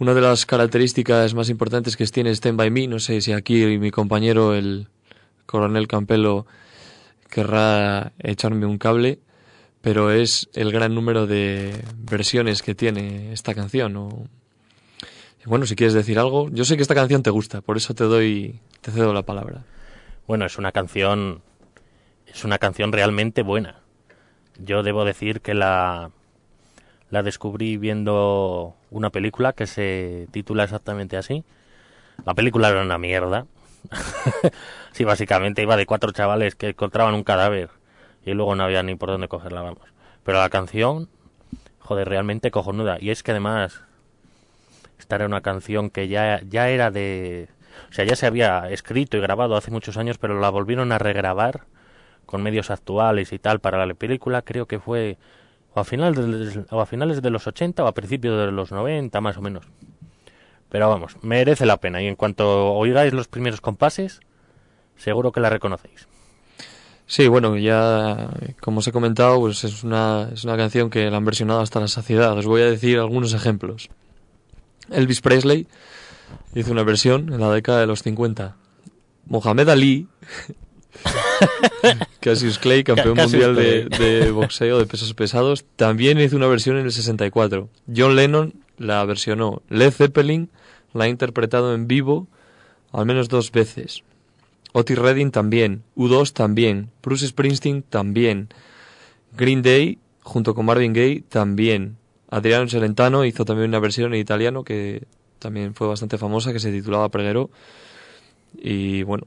Una 0.00 0.14
de 0.14 0.20
las 0.20 0.46
características 0.46 1.34
más 1.34 1.50
importantes 1.50 1.96
que 1.96 2.06
tiene 2.06 2.30
Stand 2.30 2.56
By 2.56 2.70
Me, 2.70 2.86
no 2.86 3.00
sé 3.00 3.20
si 3.20 3.32
aquí 3.32 3.78
mi 3.78 3.90
compañero, 3.90 4.54
el 4.54 4.86
coronel 5.44 5.88
Campelo, 5.88 6.46
querrá 7.28 8.12
echarme 8.20 8.64
un 8.64 8.78
cable, 8.78 9.18
pero 9.80 10.12
es 10.12 10.48
el 10.54 10.70
gran 10.70 10.94
número 10.94 11.26
de 11.26 11.84
versiones 11.96 12.62
que 12.62 12.76
tiene 12.76 13.32
esta 13.32 13.56
canción. 13.56 14.28
Bueno, 15.44 15.66
si 15.66 15.74
quieres 15.74 15.94
decir 15.94 16.20
algo, 16.20 16.48
yo 16.50 16.64
sé 16.64 16.76
que 16.76 16.82
esta 16.82 16.94
canción 16.94 17.24
te 17.24 17.30
gusta, 17.30 17.60
por 17.60 17.76
eso 17.76 17.92
te 17.94 18.04
doy, 18.04 18.60
te 18.80 18.92
cedo 18.92 19.12
la 19.12 19.22
palabra. 19.22 19.64
Bueno, 20.28 20.46
es 20.46 20.58
una 20.58 20.70
canción, 20.70 21.42
es 22.26 22.44
una 22.44 22.58
canción 22.58 22.92
realmente 22.92 23.42
buena. 23.42 23.80
Yo 24.58 24.84
debo 24.84 25.04
decir 25.04 25.40
que 25.40 25.54
la 25.54 26.12
la 27.10 27.22
descubrí 27.22 27.76
viendo 27.76 28.76
una 28.90 29.10
película 29.10 29.52
que 29.52 29.66
se 29.66 30.28
titula 30.30 30.64
exactamente 30.64 31.16
así. 31.16 31.44
La 32.24 32.34
película 32.34 32.68
era 32.68 32.82
una 32.82 32.98
mierda. 32.98 33.46
sí, 34.92 35.04
básicamente 35.04 35.62
iba 35.62 35.76
de 35.76 35.86
cuatro 35.86 36.12
chavales 36.12 36.54
que 36.54 36.70
encontraban 36.70 37.14
un 37.14 37.24
cadáver 37.24 37.70
y 38.24 38.32
luego 38.34 38.54
no 38.54 38.64
había 38.64 38.82
ni 38.82 38.94
por 38.94 39.10
dónde 39.10 39.28
cogerla, 39.28 39.62
vamos. 39.62 39.88
Pero 40.24 40.38
la 40.38 40.50
canción, 40.50 41.08
joder, 41.78 42.08
realmente 42.08 42.50
cojonuda. 42.50 42.98
Y 43.00 43.10
es 43.10 43.22
que 43.22 43.30
además, 43.30 43.80
esta 44.98 45.16
era 45.16 45.26
una 45.26 45.40
canción 45.40 45.90
que 45.90 46.08
ya, 46.08 46.40
ya 46.48 46.68
era 46.68 46.90
de... 46.90 47.48
O 47.90 47.92
sea, 47.92 48.04
ya 48.04 48.16
se 48.16 48.26
había 48.26 48.68
escrito 48.70 49.16
y 49.16 49.20
grabado 49.20 49.56
hace 49.56 49.70
muchos 49.70 49.96
años, 49.96 50.18
pero 50.18 50.40
la 50.40 50.50
volvieron 50.50 50.92
a 50.92 50.98
regrabar 50.98 51.62
con 52.26 52.42
medios 52.42 52.70
actuales 52.70 53.32
y 53.32 53.38
tal 53.38 53.60
para 53.60 53.86
la 53.86 53.94
película. 53.94 54.42
Creo 54.42 54.66
que 54.66 54.80
fue 54.80 55.16
o 55.74 55.80
a, 55.80 55.84
finales 55.84 56.58
a 56.70 56.86
finales 56.86 57.22
de 57.22 57.30
los 57.30 57.46
80 57.46 57.84
o 57.84 57.86
a 57.86 57.94
principios 57.94 58.38
de 58.46 58.52
los 58.52 58.72
90 58.72 59.20
más 59.20 59.36
o 59.36 59.42
menos. 59.42 59.66
Pero 60.68 60.88
vamos, 60.88 61.16
merece 61.22 61.66
la 61.66 61.78
pena 61.78 62.02
y 62.02 62.06
en 62.06 62.16
cuanto 62.16 62.72
oigáis 62.74 63.12
los 63.12 63.28
primeros 63.28 63.60
compases, 63.60 64.20
seguro 64.96 65.32
que 65.32 65.40
la 65.40 65.50
reconocéis. 65.50 66.06
Sí, 67.06 67.26
bueno, 67.26 67.56
ya 67.56 68.28
como 68.60 68.80
os 68.80 68.86
he 68.86 68.92
comentado, 68.92 69.40
pues 69.40 69.64
es 69.64 69.82
una, 69.82 70.28
es 70.30 70.44
una 70.44 70.58
canción 70.58 70.90
que 70.90 71.10
la 71.10 71.16
han 71.16 71.24
versionado 71.24 71.60
hasta 71.60 71.80
la 71.80 71.88
saciedad. 71.88 72.36
Os 72.36 72.44
voy 72.44 72.60
a 72.60 72.66
decir 72.66 72.98
algunos 72.98 73.32
ejemplos. 73.32 73.88
Elvis 74.90 75.22
Presley 75.22 75.66
hizo 76.54 76.70
una 76.70 76.82
versión 76.82 77.32
en 77.32 77.40
la 77.40 77.50
década 77.50 77.80
de 77.80 77.86
los 77.86 78.02
50. 78.02 78.56
Mohamed 79.24 79.68
Ali 79.70 80.06
Cassius 82.20 82.58
Clay, 82.58 82.84
campeón 82.84 83.16
mundial 83.16 83.54
de, 83.54 84.30
boxeo 84.32 84.78
de 84.78 84.86
pesos 84.86 85.14
pesados, 85.14 85.64
también 85.76 86.20
hizo 86.20 86.36
una 86.36 86.46
versión 86.46 86.76
en 86.78 86.86
el 86.86 86.92
64. 86.92 87.68
John 87.94 88.16
Lennon 88.16 88.54
la 88.76 89.04
versionó. 89.04 89.62
Led 89.68 89.90
Zeppelin 89.90 90.50
la 90.92 91.04
ha 91.04 91.08
interpretado 91.08 91.74
en 91.74 91.86
vivo 91.86 92.26
al 92.92 93.06
menos 93.06 93.28
dos 93.28 93.52
veces. 93.52 94.02
Otis 94.72 94.98
Redding 94.98 95.30
también. 95.30 95.82
U2 95.96 96.32
también. 96.32 96.90
Bruce 97.02 97.26
Springsteen 97.26 97.82
también. 97.82 98.48
Green 99.36 99.62
Day, 99.62 99.98
junto 100.22 100.54
con 100.54 100.66
Marvin 100.66 100.92
Gaye, 100.92 101.22
también. 101.28 101.96
Adriano 102.30 102.68
Celentano 102.68 103.24
hizo 103.24 103.44
también 103.44 103.70
una 103.70 103.80
versión 103.80 104.14
en 104.14 104.20
italiano 104.20 104.64
que 104.64 105.04
también 105.38 105.74
fue 105.74 105.86
bastante 105.86 106.18
famosa, 106.18 106.52
que 106.52 106.60
se 106.60 106.72
titulaba 106.72 107.08
Preguero. 107.08 107.50
Y 108.54 109.02
bueno, 109.02 109.26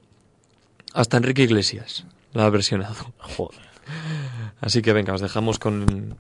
hasta 0.94 1.18
Enrique 1.18 1.44
Iglesias 1.44 2.06
la 2.34 2.46
ha 2.46 2.50
versionado. 2.50 3.14
Joder. 3.20 3.62
Así 4.60 4.82
que 4.82 4.94
venga, 4.94 5.14
os 5.14 5.22
dejamos 5.22 5.60
con, 5.60 6.16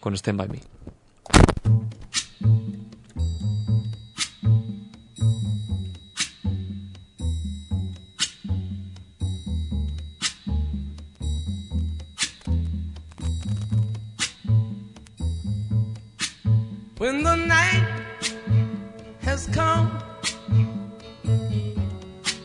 con 0.00 0.14
Stand 0.14 0.38
By 0.38 0.48
Me. 0.48 0.60
When 16.98 17.22
the 17.22 17.36
night 17.36 17.86
has 19.22 19.46
come 19.48 20.05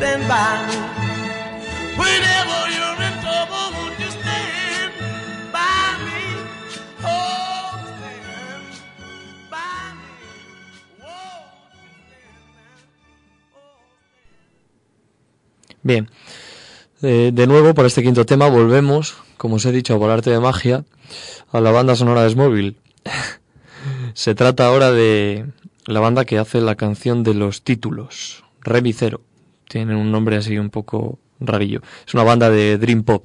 Stand 0.00 0.26
by 0.26 0.66
me. 0.66 0.76
Whenever 2.00 2.60
you're 2.76 3.02
in 3.08 3.14
trouble, 3.20 3.66
won't 3.76 3.98
you 4.00 4.10
stand 4.18 4.92
by 5.52 5.84
me? 6.06 6.20
Oh, 7.04 7.76
stand 7.84 8.64
by 9.52 9.92
me. 10.00 10.08
Whoa, 11.00 11.44
stand 12.08 12.32
by. 13.52 13.68
Bien. 15.82 16.08
Eh, 17.02 17.30
de 17.32 17.46
nuevo, 17.46 17.74
para 17.74 17.88
este 17.88 18.02
quinto 18.02 18.24
tema, 18.24 18.48
volvemos, 18.48 19.16
como 19.36 19.56
os 19.56 19.66
he 19.66 19.72
dicho, 19.72 19.98
por 19.98 20.10
arte 20.10 20.30
de 20.30 20.40
magia, 20.40 20.84
a 21.52 21.60
la 21.60 21.72
banda 21.72 21.94
sonora 21.94 22.22
de 22.24 22.30
Smallville. 22.30 22.76
Se 24.14 24.34
trata 24.34 24.66
ahora 24.66 24.92
de 24.92 25.46
la 25.84 26.00
banda 26.00 26.24
que 26.24 26.38
hace 26.38 26.60
la 26.60 26.76
canción 26.76 27.22
de 27.22 27.34
los 27.34 27.62
títulos, 27.62 28.44
Remicero. 28.60 29.22
Tienen 29.70 29.96
un 29.96 30.10
nombre 30.10 30.36
así 30.36 30.58
un 30.58 30.68
poco 30.68 31.20
rarillo. 31.38 31.80
Es 32.04 32.12
una 32.12 32.24
banda 32.24 32.50
de 32.50 32.76
Dream 32.76 33.04
Pop. 33.04 33.24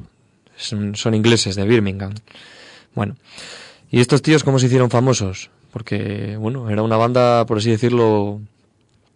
Son, 0.56 0.96
son 0.96 1.16
ingleses, 1.16 1.56
de 1.56 1.66
Birmingham. 1.66 2.14
Bueno. 2.94 3.16
¿Y 3.90 4.00
estos 4.00 4.22
tíos 4.22 4.44
cómo 4.44 4.60
se 4.60 4.68
hicieron 4.68 4.92
famosos? 4.92 5.50
Porque, 5.72 6.38
bueno, 6.38 6.70
era 6.70 6.84
una 6.84 6.98
banda, 6.98 7.48
por 7.48 7.58
así 7.58 7.72
decirlo, 7.72 8.42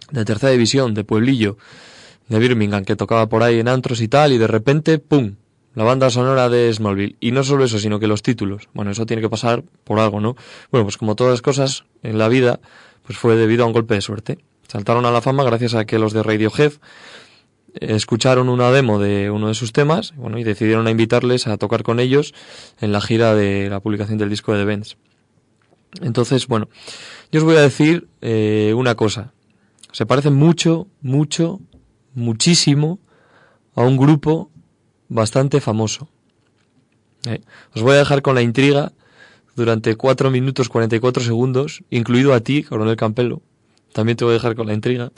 de 0.09 0.25
tercera 0.25 0.51
división, 0.51 0.95
de 0.95 1.03
pueblillo, 1.03 1.57
de 2.29 2.39
Birmingham, 2.39 2.83
que 2.83 2.95
tocaba 2.95 3.29
por 3.29 3.43
ahí 3.43 3.59
en 3.59 3.67
antros 3.67 4.01
y 4.01 4.07
tal, 4.07 4.33
y 4.33 4.39
de 4.39 4.47
repente, 4.47 4.97
¡pum! 4.97 5.35
La 5.75 5.83
banda 5.83 6.09
sonora 6.09 6.49
de 6.49 6.73
Smallville. 6.73 7.15
Y 7.19 7.31
no 7.31 7.43
solo 7.43 7.63
eso, 7.63 7.77
sino 7.77 7.99
que 7.99 8.07
los 8.07 8.23
títulos. 8.23 8.69
Bueno, 8.73 8.89
eso 8.89 9.05
tiene 9.05 9.21
que 9.21 9.29
pasar 9.29 9.63
por 9.83 9.99
algo, 9.99 10.19
¿no? 10.19 10.35
Bueno, 10.71 10.85
pues 10.85 10.97
como 10.97 11.15
todas 11.15 11.31
las 11.31 11.43
cosas 11.43 11.83
en 12.01 12.17
la 12.17 12.27
vida, 12.27 12.59
pues 13.05 13.19
fue 13.19 13.35
debido 13.35 13.65
a 13.65 13.67
un 13.67 13.73
golpe 13.73 13.93
de 13.93 14.01
suerte. 14.01 14.39
Saltaron 14.69 15.05
a 15.07 15.11
la 15.11 15.21
fama 15.21 15.43
gracias 15.43 15.73
a 15.73 15.85
que 15.85 15.97
los 15.97 16.13
de 16.13 16.21
Radiohead 16.21 16.73
escucharon 17.73 18.49
una 18.49 18.69
demo 18.71 18.99
de 18.99 19.31
uno 19.31 19.47
de 19.47 19.55
sus 19.55 19.73
temas 19.73 20.13
bueno, 20.15 20.37
y 20.37 20.43
decidieron 20.43 20.85
a 20.85 20.91
invitarles 20.91 21.47
a 21.47 21.57
tocar 21.57 21.81
con 21.81 21.99
ellos 21.99 22.35
en 22.79 22.91
la 22.91 23.01
gira 23.01 23.33
de 23.33 23.67
la 23.67 23.79
publicación 23.79 24.19
del 24.19 24.29
disco 24.29 24.53
de 24.53 24.59
The 24.59 24.65
Benz. 24.65 24.97
Entonces, 26.01 26.47
bueno, 26.47 26.69
yo 27.31 27.39
os 27.39 27.43
voy 27.43 27.55
a 27.55 27.61
decir 27.61 28.09
eh, 28.21 28.73
una 28.77 28.93
cosa. 28.93 29.33
Se 29.91 30.05
parece 30.05 30.29
mucho, 30.29 30.87
mucho, 31.01 31.59
muchísimo 32.13 32.99
a 33.73 33.81
un 33.81 33.97
grupo 33.97 34.51
bastante 35.07 35.61
famoso. 35.61 36.09
Eh, 37.25 37.41
Os 37.73 37.81
voy 37.81 37.93
a 37.93 37.97
dejar 37.97 38.21
con 38.21 38.35
la 38.35 38.43
intriga 38.43 38.93
durante 39.55 39.95
4 39.95 40.29
minutos 40.29 40.69
44 40.69 41.23
segundos, 41.23 41.83
incluido 41.89 42.35
a 42.35 42.41
ti, 42.41 42.61
coronel 42.61 42.95
Campelo. 42.95 43.41
También 43.93 44.17
te 44.17 44.23
voy 44.25 44.31
a 44.31 44.35
dejar 44.35 44.55
con 44.55 44.67
la 44.67 44.73
intriga. 44.73 45.11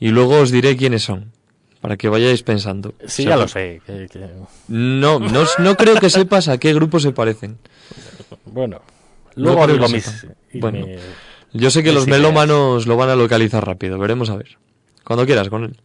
Y 0.00 0.08
luego 0.08 0.38
os 0.40 0.50
diré 0.50 0.76
quiénes 0.76 1.02
son, 1.04 1.30
para 1.80 1.96
que 1.96 2.08
vayáis 2.08 2.42
pensando. 2.42 2.94
Sí, 3.06 3.22
O 3.22 3.26
sea, 3.26 3.30
ya 3.30 3.36
lo 3.36 3.48
sé. 3.48 3.80
que- 3.86 4.08
que- 4.10 4.28
No, 4.68 5.18
no, 5.20 5.44
no 5.58 5.74
creo 5.76 5.96
que 5.96 6.10
sepas 6.10 6.48
a 6.48 6.58
qué 6.58 6.72
grupo 6.74 6.98
se 7.00 7.12
parecen. 7.12 7.58
Bueno, 8.46 8.80
No 9.36 9.44
luego 9.44 9.64
creo 9.64 9.74
digo 9.76 9.88
mis... 9.88 10.26
Bueno. 10.54 10.86
mi- 10.86 10.96
Yo 11.52 11.70
sé 11.70 11.82
que 11.82 11.92
los 11.92 12.06
ideas. 12.06 12.18
melómanos 12.18 12.86
lo 12.86 12.96
van 12.96 13.10
a 13.10 13.16
localizar 13.16 13.64
rápido, 13.66 13.98
veremos 13.98 14.28
a 14.30 14.36
ver. 14.36 14.58
Cuando 15.04 15.24
quieras, 15.26 15.48
con 15.48 15.64
él. 15.64 15.76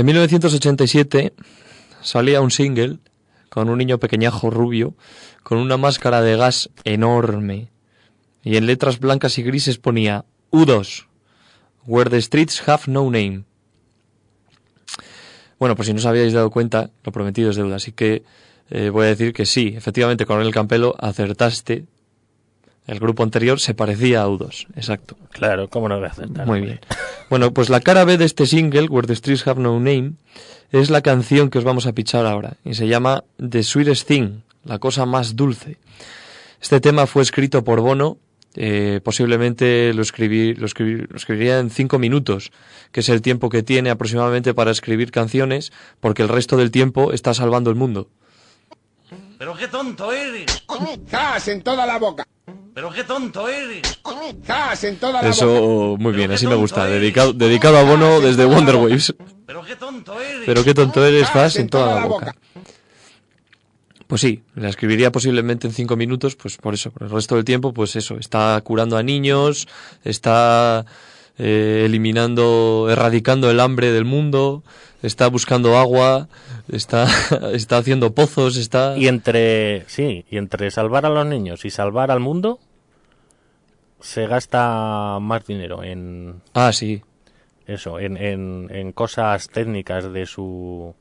En 0.00 0.06
1987 0.06 1.34
salía 2.00 2.40
un 2.40 2.50
single 2.50 2.98
con 3.50 3.68
un 3.68 3.76
niño 3.76 3.98
pequeñajo 3.98 4.48
rubio 4.48 4.94
con 5.42 5.58
una 5.58 5.76
máscara 5.76 6.22
de 6.22 6.36
gas 6.36 6.70
enorme 6.84 7.68
y 8.42 8.56
en 8.56 8.66
letras 8.66 8.98
blancas 8.98 9.36
y 9.36 9.42
grises 9.42 9.76
ponía 9.76 10.24
U2, 10.50 11.06
Where 11.86 12.08
the 12.08 12.22
Streets 12.22 12.66
Have 12.66 12.84
No 12.86 13.04
Name. 13.04 13.44
Bueno, 15.58 15.76
pues 15.76 15.88
si 15.88 15.92
no 15.92 15.98
os 15.98 16.06
habíais 16.06 16.32
dado 16.32 16.50
cuenta, 16.50 16.90
lo 17.04 17.12
prometido 17.12 17.50
es 17.50 17.56
deuda, 17.56 17.76
así 17.76 17.92
que 17.92 18.22
eh, 18.70 18.88
voy 18.88 19.04
a 19.04 19.08
decir 19.08 19.34
que 19.34 19.44
sí, 19.44 19.74
efectivamente, 19.76 20.24
Coronel 20.24 20.54
Campelo, 20.54 20.94
acertaste. 20.98 21.84
El 22.90 22.98
grupo 22.98 23.22
anterior 23.22 23.60
se 23.60 23.72
parecía 23.72 24.22
a 24.22 24.26
U2, 24.28 24.66
exacto. 24.74 25.16
Claro, 25.30 25.68
¿cómo 25.68 25.88
no 25.88 25.96
voy 25.98 26.06
a 26.06 26.10
acertar? 26.10 26.44
Muy 26.44 26.60
bien. 26.60 26.80
Bueno, 27.28 27.52
pues 27.52 27.68
la 27.68 27.80
cara 27.80 28.04
B 28.04 28.18
de 28.18 28.24
este 28.24 28.46
single, 28.46 28.88
Where 28.88 29.06
the 29.06 29.14
Streets 29.14 29.46
Have 29.46 29.60
No 29.60 29.74
Name, 29.78 30.14
es 30.72 30.90
la 30.90 31.00
canción 31.00 31.50
que 31.50 31.58
os 31.58 31.64
vamos 31.64 31.86
a 31.86 31.92
pichar 31.92 32.26
ahora 32.26 32.56
y 32.64 32.74
se 32.74 32.88
llama 32.88 33.22
The 33.38 33.62
Sweetest 33.62 34.08
Thing, 34.08 34.40
la 34.64 34.78
cosa 34.80 35.06
más 35.06 35.36
dulce. 35.36 35.76
Este 36.60 36.80
tema 36.80 37.06
fue 37.06 37.22
escrito 37.22 37.62
por 37.62 37.80
Bono, 37.80 38.18
eh, 38.56 39.00
posiblemente 39.04 39.94
lo, 39.94 40.02
escribí, 40.02 40.54
lo, 40.54 40.66
escribí- 40.66 41.06
lo 41.08 41.16
escribiría 41.16 41.60
en 41.60 41.70
cinco 41.70 42.00
minutos, 42.00 42.50
que 42.90 43.00
es 43.00 43.08
el 43.08 43.22
tiempo 43.22 43.50
que 43.50 43.62
tiene 43.62 43.90
aproximadamente 43.90 44.52
para 44.52 44.72
escribir 44.72 45.12
canciones, 45.12 45.70
porque 46.00 46.22
el 46.22 46.28
resto 46.28 46.56
del 46.56 46.72
tiempo 46.72 47.12
está 47.12 47.34
salvando 47.34 47.70
el 47.70 47.76
mundo. 47.76 48.08
Pero 49.38 49.54
qué 49.54 49.68
tonto 49.68 50.12
eres. 50.12 50.64
¡Jas 51.08 51.46
en 51.48 51.62
toda 51.62 51.86
la 51.86 51.98
boca! 51.98 52.26
Pero 52.80 52.92
qué 52.92 53.04
tonto 53.04 53.46
eres. 53.46 54.00
¡Jas 54.46 54.84
en 54.84 54.96
toda 54.96 55.12
la 55.12 55.18
boca! 55.18 55.28
Eso, 55.28 55.96
muy 55.98 56.14
bien, 56.14 56.32
así 56.32 56.46
me 56.46 56.54
gusta. 56.54 56.88
eres. 56.88 57.02
Dedicado, 57.02 57.34
dedicado 57.34 57.76
a 57.76 57.82
Bono 57.82 58.22
desde 58.22 58.46
Wonder 58.46 58.76
Waves. 58.76 59.14
Pero 59.44 59.62
qué 59.62 59.76
tonto 59.76 60.18
eres. 60.18 60.44
Pero 60.46 60.64
qué 60.64 60.72
tonto 60.72 61.04
eres, 61.04 61.24
¡Jas 61.24 61.32
Fas, 61.32 61.56
en 61.56 61.68
toda 61.68 62.00
la 62.00 62.06
boca. 62.06 62.34
Pues 64.06 64.22
sí, 64.22 64.44
la 64.54 64.70
escribiría 64.70 65.12
posiblemente 65.12 65.66
en 65.66 65.74
cinco 65.74 65.94
minutos, 65.96 66.36
pues 66.36 66.56
por 66.56 66.72
eso, 66.72 66.90
por 66.90 67.02
el 67.02 67.10
resto 67.10 67.34
del 67.34 67.44
tiempo, 67.44 67.74
pues 67.74 67.96
eso, 67.96 68.16
está 68.16 68.58
curando 68.64 68.96
a 68.96 69.02
niños, 69.02 69.68
está 70.02 70.86
eh, 71.36 71.82
eliminando, 71.84 72.88
erradicando 72.88 73.50
el 73.50 73.60
hambre 73.60 73.92
del 73.92 74.06
mundo, 74.06 74.64
está 75.02 75.28
buscando 75.28 75.76
agua, 75.76 76.30
está, 76.72 77.06
está 77.52 77.76
haciendo 77.76 78.14
pozos, 78.14 78.56
está... 78.56 78.96
Y 78.96 79.06
entre, 79.06 79.84
sí, 79.86 80.24
y 80.30 80.38
entre 80.38 80.70
salvar 80.70 81.04
a 81.04 81.10
los 81.10 81.26
niños 81.26 81.66
y 81.66 81.70
salvar 81.70 82.10
al 82.10 82.20
mundo, 82.20 82.58
se 84.00 84.26
gasta 84.26 85.18
más 85.20 85.44
dinero 85.46 85.82
en 85.84 86.42
Ah, 86.54 86.72
sí, 86.72 87.02
eso, 87.66 87.98
en, 88.00 88.16
en, 88.16 88.68
en 88.70 88.92
cosas 88.92 89.48
técnicas 89.48 90.12
de 90.12 90.26
su... 90.26 90.94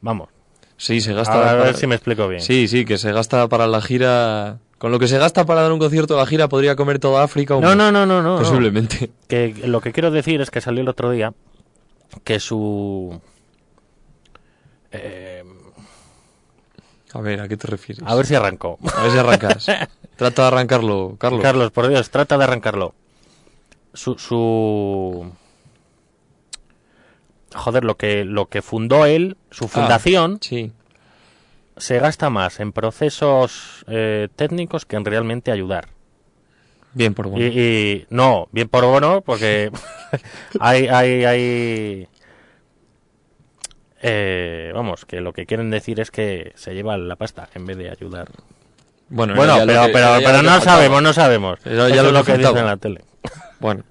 Vamos, 0.00 0.28
sí, 0.76 1.00
se 1.00 1.12
gasta... 1.14 1.50
a 1.50 1.54
ver 1.54 1.62
para- 1.66 1.74
si 1.78 1.86
me 1.86 1.94
explico 1.94 2.26
bien. 2.28 2.40
Sí, 2.40 2.66
sí, 2.68 2.84
que 2.84 2.98
se 2.98 3.12
gasta 3.12 3.48
para 3.48 3.66
la 3.66 3.80
gira... 3.80 4.58
Con 4.78 4.90
lo 4.90 4.98
que 4.98 5.08
se 5.08 5.16
gasta 5.18 5.46
para 5.46 5.62
dar 5.62 5.72
un 5.72 5.78
concierto, 5.78 6.16
la 6.16 6.26
gira 6.26 6.48
podría 6.48 6.76
comer 6.76 6.98
toda 6.98 7.22
África 7.22 7.56
o 7.56 7.60
no, 7.60 7.74
no, 7.74 7.90
no, 7.90 8.04
no. 8.04 8.20
no. 8.20 8.36
Posiblemente. 8.38 9.10
Que 9.28 9.54
lo 9.66 9.80
que 9.80 9.92
quiero 9.92 10.10
decir 10.10 10.40
es 10.42 10.50
que 10.50 10.60
salió 10.60 10.82
el 10.82 10.88
otro 10.88 11.10
día 11.10 11.32
que 12.22 12.38
su... 12.38 13.18
eh, 14.92 15.33
A 17.14 17.20
ver, 17.20 17.40
¿a 17.40 17.48
qué 17.48 17.56
te 17.56 17.66
refieres? 17.66 18.04
a 18.06 18.14
ver 18.14 18.26
si 18.26 18.34
arrancó. 18.34 18.78
A 18.96 19.02
ver 19.04 19.12
si 19.12 19.18
arrancas. 19.18 19.66
Trata 20.16 20.42
de 20.42 20.48
arrancarlo, 20.48 21.16
Carlos. 21.18 21.42
Carlos, 21.42 21.70
por 21.72 21.88
Dios, 21.88 22.10
trata 22.10 22.36
de 22.38 22.44
arrancarlo. 22.44 22.94
Su, 23.94 24.18
su... 24.18 25.32
Joder, 27.54 27.84
lo 27.84 27.96
que, 27.96 28.24
lo 28.24 28.46
que 28.46 28.62
fundó 28.62 29.06
él, 29.06 29.36
su 29.50 29.68
fundación, 29.68 30.38
Sí. 30.40 30.72
se 31.76 31.98
gasta 31.98 32.28
más 32.30 32.58
en 32.60 32.72
procesos 32.72 33.84
eh, 33.88 34.28
técnicos 34.34 34.86
que 34.86 34.96
en 34.96 35.04
realmente 35.04 35.52
ayudar. 35.52 35.88
Bien 36.94 37.14
por 37.14 37.26
Y, 37.26 37.30
bueno. 37.30 37.46
y- 37.46 38.06
no, 38.10 38.48
bien 38.52 38.68
por 38.68 38.84
bono, 38.84 39.20
porque 39.20 39.70
hay, 40.60 40.86
hay, 40.88 41.24
hay 41.24 42.08
eh, 44.06 44.70
vamos, 44.74 45.06
que 45.06 45.20
lo 45.22 45.32
que 45.32 45.46
quieren 45.46 45.70
decir 45.70 45.98
es 45.98 46.10
que 46.10 46.52
se 46.56 46.74
lleva 46.74 46.96
la 46.98 47.16
pasta 47.16 47.48
en 47.54 47.64
vez 47.64 47.78
de 47.78 47.88
ayudar. 47.90 48.28
Bueno, 49.08 49.34
Bueno, 49.34 49.54
pero, 49.66 49.86
que- 49.86 49.92
pero, 49.92 50.42
no 50.42 50.60
sabemos, 50.60 51.02
no 51.02 51.12
sabemos. 51.14 51.58
Era 51.64 51.88
ya 51.88 51.94
Eso 51.96 52.02
lo 52.04 52.08
es 52.08 52.14
lo 52.14 52.24
que 52.24 52.36
dicen 52.38 52.56
en 52.58 52.66
la 52.66 52.76
tele. 52.76 53.00
Bueno. 53.60 53.82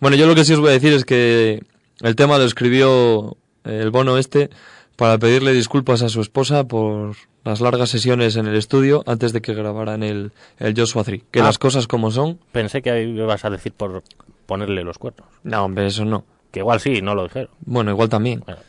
bueno, 0.00 0.16
yo 0.16 0.26
lo 0.26 0.34
que 0.34 0.44
sí 0.44 0.52
os 0.54 0.58
voy 0.60 0.70
a 0.70 0.72
decir 0.72 0.92
es 0.92 1.04
que 1.04 1.62
el 2.00 2.16
tema 2.16 2.38
lo 2.38 2.44
escribió 2.44 3.36
eh, 3.64 3.78
el 3.82 3.90
bono 3.90 4.18
este 4.18 4.50
para 4.96 5.16
pedirle 5.18 5.52
disculpas 5.52 6.02
a 6.02 6.08
su 6.08 6.20
esposa 6.20 6.64
por 6.64 7.14
las 7.44 7.60
largas 7.60 7.90
sesiones 7.90 8.34
en 8.36 8.46
el 8.46 8.56
estudio 8.56 9.04
antes 9.06 9.32
de 9.32 9.42
que 9.42 9.54
grabaran 9.54 10.02
el, 10.02 10.32
el 10.58 10.74
Joshua 10.76 11.04
3. 11.04 11.22
Que 11.30 11.40
Ah. 11.40 11.44
las 11.44 11.58
cosas 11.58 11.86
como 11.86 12.10
son. 12.10 12.38
Pensé 12.50 12.82
que 12.82 13.02
ibas 13.02 13.44
a 13.44 13.50
decir 13.50 13.72
por 13.72 14.02
ponerle 14.46 14.82
los 14.82 14.98
cuernos. 14.98 15.28
No, 15.44 15.64
hombre, 15.64 15.86
eso 15.86 16.04
no. 16.04 16.24
Que 16.50 16.60
igual 16.60 16.80
sí, 16.80 17.00
no 17.00 17.14
lo 17.14 17.24
dijeron. 17.24 17.50
Bueno, 17.60 17.90
igual 17.92 18.08
también. 18.08 18.40
Bueno. 18.46 18.60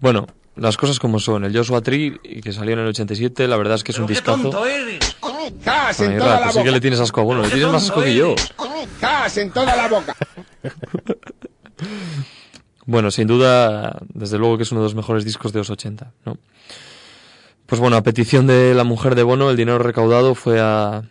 Bueno, 0.00 0.26
las 0.56 0.76
cosas 0.76 0.98
como 0.98 1.18
son. 1.18 1.44
El 1.44 1.56
Joshua 1.56 1.80
3, 1.82 2.12
y 2.24 2.40
que 2.40 2.52
salió 2.52 2.74
en 2.74 2.80
el 2.80 2.86
87, 2.88 3.46
la 3.48 3.56
verdad 3.56 3.76
es 3.76 3.84
que 3.84 3.92
es 3.92 3.98
un 3.98 4.06
discazo. 4.06 4.42
tonto 4.42 4.66
eres. 4.66 5.16
¡Jas 5.64 6.00
Ay, 6.00 6.06
en 6.06 6.18
toda 6.18 6.32
Ra, 6.32 6.38
la 6.38 6.42
pues 6.46 6.56
sí 6.56 6.62
que 6.64 6.70
le 6.72 6.80
tienes 6.80 6.98
asco 7.00 7.20
a 7.20 7.24
Bono, 7.24 7.42
le 7.42 7.48
tienes 7.50 7.68
más 7.68 7.84
asco 7.84 8.02
que 8.02 8.14
yo. 8.14 8.32
eres. 8.32 8.52
¡Jas 9.00 9.36
en 9.38 9.50
toda 9.50 9.76
la 9.76 9.88
boca! 9.88 10.14
Bueno, 12.88 13.10
sin 13.10 13.26
duda, 13.26 13.98
desde 14.14 14.38
luego 14.38 14.56
que 14.56 14.62
es 14.62 14.70
uno 14.70 14.80
de 14.80 14.84
los 14.84 14.94
mejores 14.94 15.24
discos 15.24 15.52
de 15.52 15.58
los 15.58 15.70
80, 15.70 16.12
¿no? 16.24 16.38
Pues 17.66 17.80
bueno, 17.80 17.96
a 17.96 18.02
petición 18.04 18.46
de 18.46 18.74
la 18.74 18.84
mujer 18.84 19.16
de 19.16 19.24
Bono, 19.24 19.50
el 19.50 19.56
dinero 19.56 19.80
recaudado 19.80 20.36
fue 20.36 20.60
a, 20.60 21.02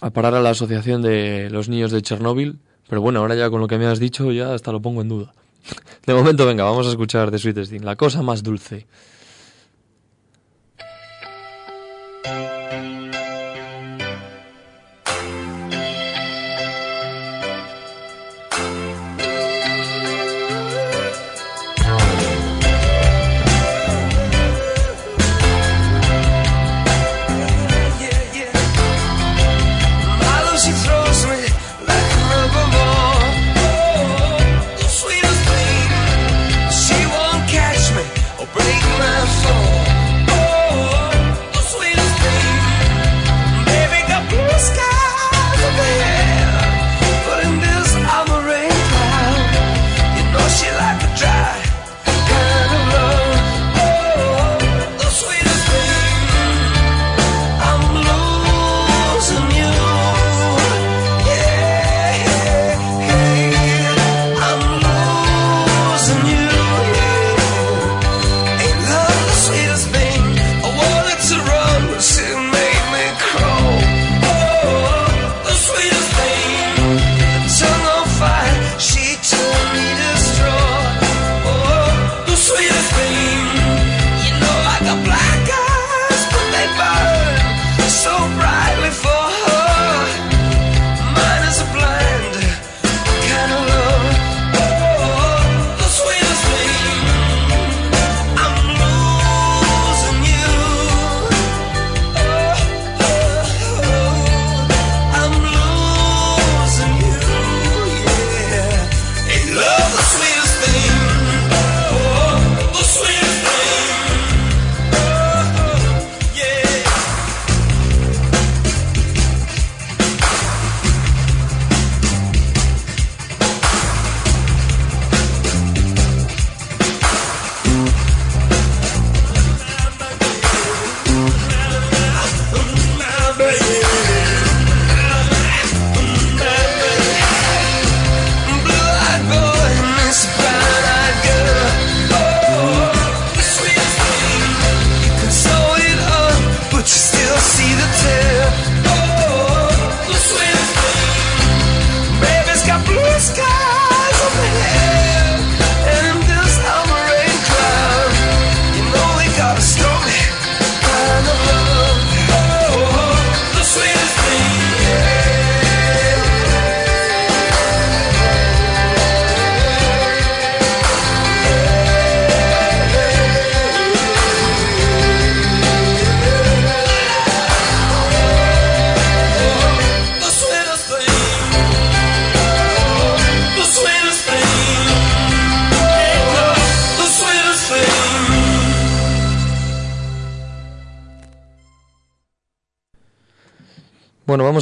a 0.00 0.10
parar 0.10 0.34
a 0.34 0.40
la 0.40 0.50
Asociación 0.50 1.02
de 1.02 1.50
los 1.50 1.68
Niños 1.68 1.90
de 1.92 2.00
Chernóbil, 2.00 2.58
pero 2.88 3.02
bueno, 3.02 3.20
ahora 3.20 3.34
ya 3.34 3.50
con 3.50 3.60
lo 3.60 3.68
que 3.68 3.76
me 3.76 3.84
has 3.86 3.98
dicho 4.00 4.32
ya 4.32 4.54
hasta 4.54 4.72
lo 4.72 4.80
pongo 4.80 5.02
en 5.02 5.08
duda. 5.10 5.34
De 6.06 6.14
momento, 6.14 6.46
venga, 6.46 6.64
vamos 6.64 6.86
a 6.86 6.90
escuchar 6.90 7.30
The 7.30 7.38
Sweetest 7.38 7.70
Thing, 7.70 7.82
la 7.82 7.96
cosa 7.96 8.22
más 8.22 8.42
dulce. 8.42 8.86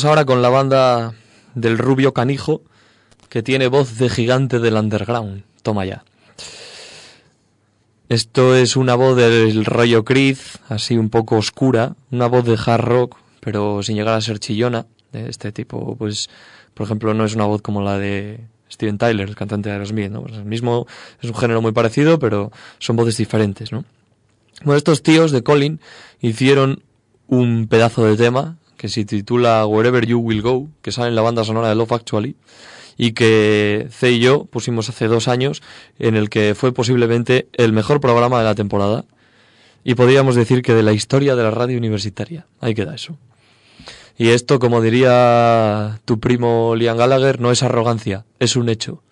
Ahora 0.05 0.25
con 0.25 0.43
la 0.43 0.49
banda 0.49 1.15
del 1.55 1.79
rubio 1.79 2.13
canijo 2.13 2.63
que 3.29 3.43
tiene 3.43 3.69
voz 3.69 3.99
de 3.99 4.09
gigante 4.09 4.59
del 4.59 4.75
underground. 4.75 5.45
Toma 5.63 5.85
ya. 5.85 6.05
Esto 8.09 8.57
es 8.57 8.77
una 8.77 8.97
voz 8.97 9.17
del 9.17 9.65
rollo 9.65 10.05
Creed, 10.05 10.39
así 10.69 10.97
un 10.97 11.11
poco 11.11 11.37
oscura, 11.37 11.95
una 12.11 12.27
voz 12.27 12.45
de 12.45 12.59
hard 12.65 12.85
rock, 12.85 13.17
pero 13.39 13.83
sin 13.83 13.97
llegar 13.97 14.15
a 14.15 14.21
ser 14.21 14.41
chillona. 14.41 14.87
De 15.13 15.29
este 15.29 15.53
tipo, 15.53 15.97
pues, 15.97 16.29
por 16.75 16.87
ejemplo, 16.87 17.15
no 17.15 17.25
es 17.25 17.35
una 17.35 17.47
voz 17.47 17.63
como 17.63 17.83
la 17.83 17.99
de 17.99 18.41
Steven 18.71 18.99
Tyler, 18.99 19.29
el 19.29 19.37
cantante 19.37 19.69
de 19.69 19.75
Aerosmith, 19.75 20.11
¿no? 20.11 20.23
Pues 20.23 20.35
el 20.35 20.45
mismo 20.45 20.87
es 21.21 21.29
un 21.29 21.37
género 21.37 21.63
muy 21.63 21.73
parecido, 21.73 22.19
pero 22.19 22.51
son 22.79 22.97
voces 22.97 23.17
diferentes, 23.17 23.73
¿no? 23.73 23.85
Bueno, 24.65 24.77
estos 24.77 25.03
tíos 25.03 25.33
de 25.33 25.43
Colin 25.43 25.81
hicieron 26.21 26.83
un 27.27 27.67
pedazo 27.69 28.05
de 28.05 28.17
tema 28.17 28.57
que 28.81 28.89
se 28.89 29.05
titula 29.05 29.67
Wherever 29.67 30.07
You 30.07 30.21
Will 30.21 30.41
Go, 30.41 30.71
que 30.81 30.91
sale 30.91 31.09
en 31.09 31.15
la 31.15 31.21
banda 31.21 31.45
sonora 31.45 31.69
de 31.69 31.75
Love 31.75 31.93
Actually, 31.93 32.37
y 32.97 33.13
que 33.13 33.89
C 33.91 34.13
y 34.13 34.21
yo 34.21 34.47
pusimos 34.47 34.89
hace 34.89 35.07
dos 35.07 35.29
años, 35.29 35.63
en 35.99 36.17
el 36.17 36.31
que 36.31 36.55
fue 36.55 36.73
posiblemente 36.73 37.47
el 37.53 37.75
mejor 37.75 38.01
programa 38.01 38.39
de 38.39 38.45
la 38.47 38.55
temporada, 38.55 39.05
y 39.85 39.97
podríamos 39.97 40.35
decir 40.35 40.63
que 40.63 40.73
de 40.73 40.83
la 40.83 40.95
historia 40.95 41.37
de 41.37 41.43
la 41.43 41.51
radio 41.51 41.77
universitaria. 41.77 42.47
Ahí 42.59 42.75
queda 42.75 42.95
eso. 42.95 43.19
Y 44.17 44.29
esto, 44.29 44.59
como 44.59 44.81
diría 44.81 46.01
tu 46.07 46.19
primo 46.19 46.75
Liam 46.75 46.97
Gallagher, 46.97 47.39
no 47.39 47.51
es 47.51 47.63
arrogancia, 47.63 48.25
es 48.39 48.57
un 48.57 48.71
hecho, 48.71 49.03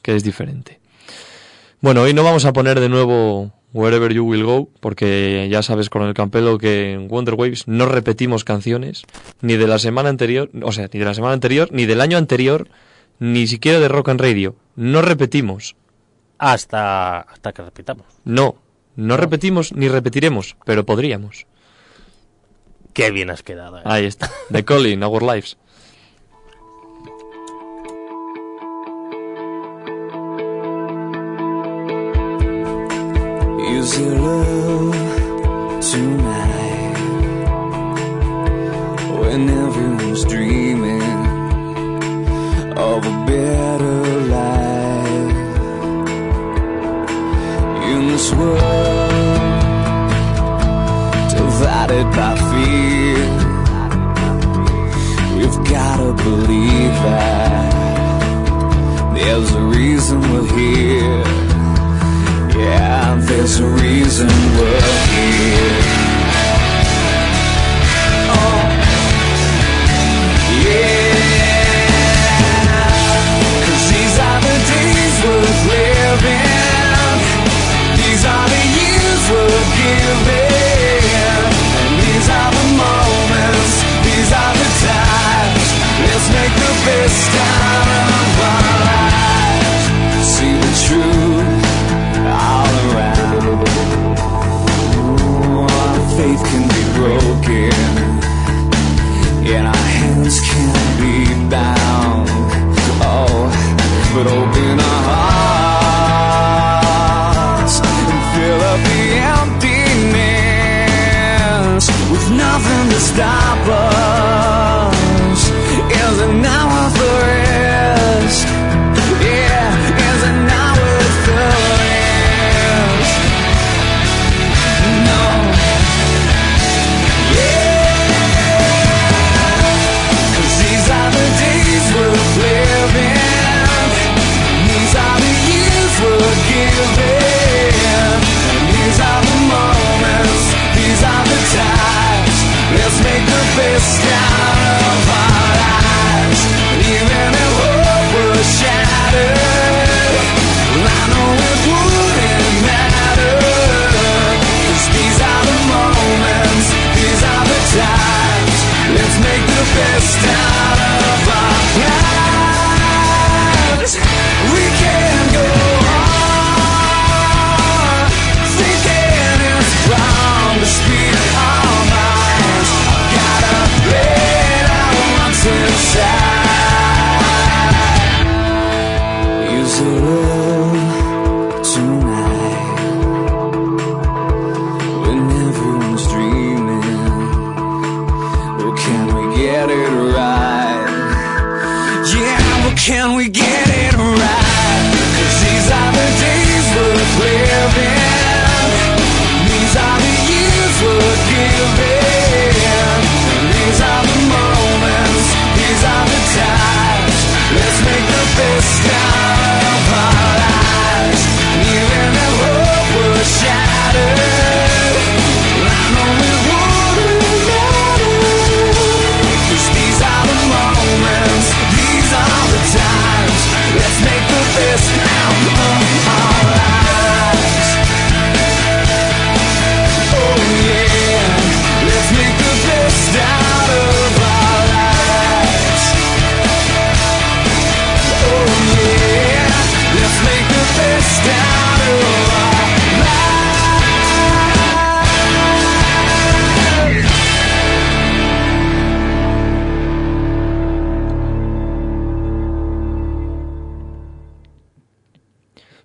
que 0.00 0.16
es 0.16 0.24
diferente. 0.24 0.80
Bueno, 1.82 2.00
hoy 2.00 2.14
no 2.14 2.24
vamos 2.24 2.46
a 2.46 2.54
poner 2.54 2.80
de 2.80 2.88
nuevo 2.88 3.52
Wherever 3.74 4.14
You 4.14 4.24
Will 4.24 4.44
Go, 4.44 4.68
porque 4.78 5.48
ya 5.50 5.60
sabes 5.62 5.90
con 5.90 6.02
el 6.02 6.14
Campelo 6.14 6.58
que 6.58 6.92
en 6.92 7.08
Wonder 7.08 7.34
Waves 7.34 7.66
no 7.66 7.86
repetimos 7.86 8.44
canciones, 8.44 9.02
ni 9.40 9.56
de 9.56 9.66
la 9.66 9.80
semana 9.80 10.08
anterior, 10.08 10.48
o 10.62 10.70
sea, 10.70 10.88
ni 10.92 11.00
de 11.00 11.04
la 11.04 11.12
semana 11.12 11.34
anterior, 11.34 11.68
ni 11.72 11.84
del 11.84 12.00
año 12.00 12.16
anterior, 12.16 12.68
ni 13.18 13.48
siquiera 13.48 13.80
de 13.80 13.88
Rock 13.88 14.10
and 14.10 14.20
Radio. 14.20 14.54
No 14.76 15.02
repetimos. 15.02 15.74
Hasta, 16.38 17.18
hasta 17.20 17.52
que 17.52 17.62
repitamos. 17.62 18.06
No, 18.24 18.56
no 18.94 19.16
repetimos 19.16 19.72
ni 19.72 19.88
repetiremos, 19.88 20.56
pero 20.64 20.86
podríamos. 20.86 21.46
Qué 22.92 23.10
bien 23.10 23.30
has 23.30 23.42
quedado. 23.42 23.78
¿eh? 23.78 23.82
Ahí 23.84 24.04
está. 24.04 24.30
The 24.52 24.64
Calling, 24.64 25.02
Our 25.02 25.24
Lives. 25.24 25.58
Is 33.84 34.00
your 34.00 34.18
love. 34.18 35.03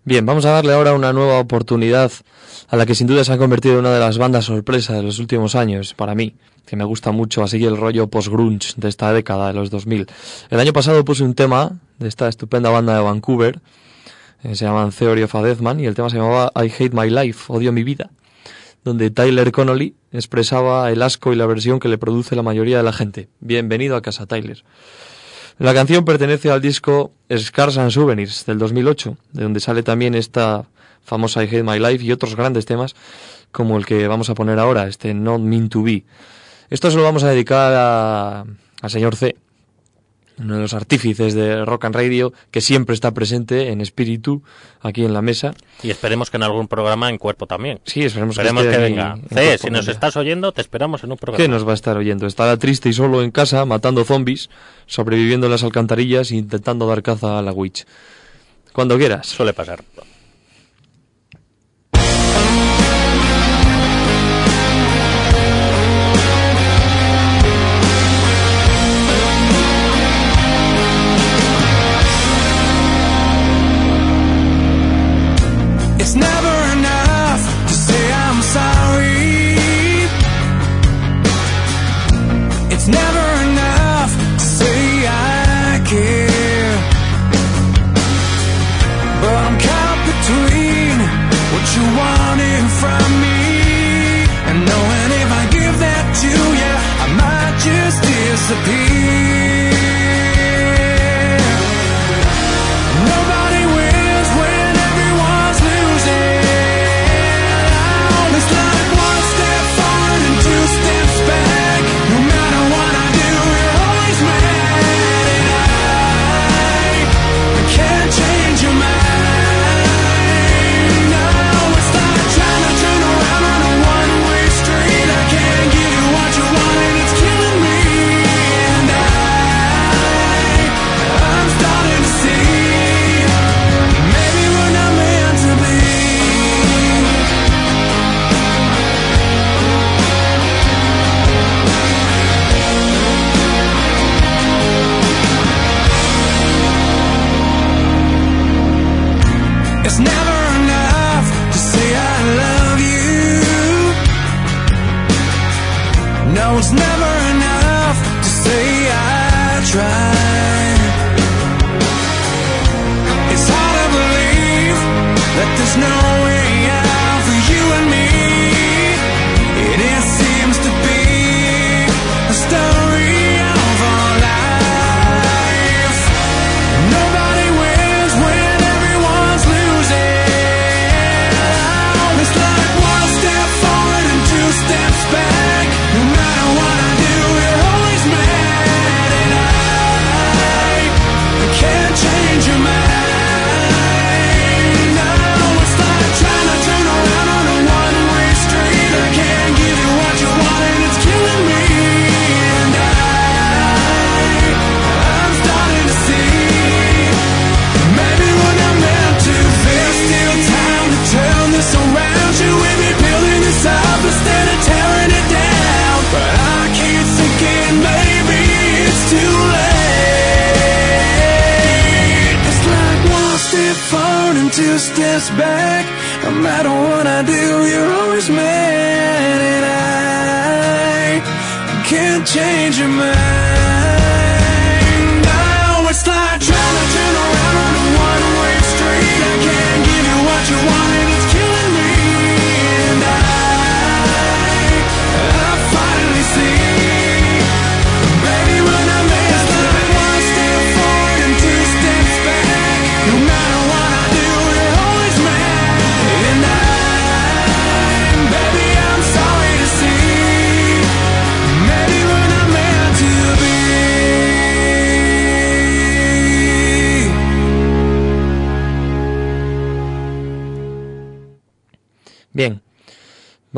Bien, 0.09 0.25
vamos 0.25 0.43
a 0.45 0.49
darle 0.49 0.73
ahora 0.73 0.93
una 0.93 1.13
nueva 1.13 1.37
oportunidad 1.37 2.11
a 2.67 2.75
la 2.75 2.87
que 2.87 2.95
sin 2.95 3.05
duda 3.05 3.23
se 3.23 3.31
ha 3.31 3.37
convertido 3.37 3.75
en 3.75 3.81
una 3.81 3.93
de 3.93 3.99
las 3.99 4.17
bandas 4.17 4.45
sorpresa 4.45 4.95
de 4.95 5.03
los 5.03 5.19
últimos 5.19 5.53
años, 5.53 5.93
para 5.93 6.15
mí, 6.15 6.33
que 6.65 6.75
me 6.75 6.83
gusta 6.83 7.11
mucho 7.11 7.43
así 7.43 7.63
el 7.63 7.77
rollo 7.77 8.07
post-grunge 8.07 8.73
de 8.75 8.89
esta 8.89 9.13
década 9.13 9.49
de 9.49 9.53
los 9.53 9.69
2000. 9.69 10.07
El 10.49 10.59
año 10.59 10.73
pasado 10.73 11.05
puse 11.05 11.23
un 11.23 11.35
tema 11.35 11.77
de 11.99 12.07
esta 12.07 12.27
estupenda 12.27 12.71
banda 12.71 12.95
de 12.95 13.01
Vancouver, 13.01 13.59
eh, 14.41 14.55
se 14.55 14.65
llaman 14.65 14.91
Theory 14.91 15.21
of 15.21 15.35
a 15.35 15.43
Deathman, 15.43 15.79
y 15.79 15.85
el 15.85 15.93
tema 15.93 16.09
se 16.09 16.17
llamaba 16.17 16.51
I 16.55 16.71
Hate 16.71 16.93
My 16.93 17.07
Life, 17.07 17.43
Odio 17.53 17.71
mi 17.71 17.83
vida, 17.83 18.09
donde 18.83 19.11
Tyler 19.11 19.51
Connolly 19.51 19.93
expresaba 20.11 20.89
el 20.89 21.03
asco 21.03 21.33
y 21.33 21.35
la 21.35 21.43
aversión 21.43 21.79
que 21.79 21.87
le 21.87 21.99
produce 21.99 22.35
la 22.35 22.41
mayoría 22.41 22.77
de 22.77 22.83
la 22.83 22.93
gente. 22.93 23.29
Bienvenido 23.41 23.95
a 23.95 24.01
casa, 24.01 24.25
Tyler. 24.25 24.63
La 25.59 25.73
canción 25.73 26.05
pertenece 26.05 26.49
al 26.51 26.61
disco 26.61 27.11
Scars 27.37 27.77
and 27.77 27.91
Souvenirs 27.91 28.45
del 28.45 28.57
2008, 28.57 29.17
de 29.33 29.43
donde 29.43 29.59
sale 29.59 29.83
también 29.83 30.15
esta 30.15 30.65
famosa 31.03 31.43
I 31.43 31.47
Hate 31.47 31.63
My 31.63 31.79
Life 31.79 32.03
y 32.03 32.11
otros 32.11 32.35
grandes 32.35 32.65
temas 32.65 32.95
como 33.51 33.77
el 33.77 33.85
que 33.85 34.07
vamos 34.07 34.29
a 34.29 34.35
poner 34.35 34.57
ahora, 34.59 34.87
este 34.87 35.13
Not 35.13 35.41
Mean 35.41 35.69
to 35.69 35.83
Be. 35.83 36.03
Esto 36.69 36.89
se 36.91 36.97
lo 36.97 37.03
vamos 37.03 37.23
a 37.23 37.29
dedicar 37.29 37.73
a- 37.75 38.45
al 38.81 38.89
señor 38.89 39.15
C, 39.15 39.35
uno 40.39 40.55
de 40.55 40.61
los 40.61 40.73
artífices 40.73 41.33
de 41.33 41.65
Rock 41.65 41.85
and 41.85 41.95
Radio, 41.95 42.33
que 42.51 42.61
siempre 42.61 42.93
está 42.93 43.13
presente 43.13 43.69
en 43.69 43.81
espíritu 43.81 44.41
aquí 44.81 45.03
en 45.05 45.13
la 45.13 45.21
mesa. 45.21 45.53
Y 45.83 45.89
esperemos 45.91 46.29
que 46.29 46.37
en 46.37 46.43
algún 46.43 46.67
programa 46.67 47.09
en 47.09 47.17
cuerpo 47.17 47.45
también. 47.47 47.79
Sí, 47.85 48.03
esperemos 48.03 48.35
que 48.37 48.41
Esperemos 48.41 48.65
venga. 48.65 49.17
en 49.29 49.57
si 49.59 49.69
nos 49.69 49.87
estás 49.87 50.15
oyendo, 50.17 50.51
te 50.51 50.61
esperamos 50.61 51.03
en 51.03 51.11
un 51.11 51.17
programa. 51.17 51.43
¿Qué 51.43 51.49
nos 51.49 51.67
va 51.67 51.71
a 51.71 51.75
estar 51.75 51.97
oyendo? 51.97 52.27
Estará 52.27 52.57
triste 52.57 52.89
y 52.89 52.93
solo 52.93 53.21
en 53.21 53.31
casa, 53.31 53.65
matando 53.65 54.03
zombies, 54.05 54.49
sobreviviendo 54.85 55.47
en 55.47 55.51
las 55.51 55.63
alcantarillas 55.63 56.31
e 56.31 56.35
intentando 56.35 56.87
dar 56.87 57.03
caza 57.03 57.39
a 57.39 57.41
la 57.41 57.51
witch. 57.51 57.85
Cuando 58.73 58.97
quieras. 58.97 59.27
Suele 59.27 59.53
pasar. 59.53 59.83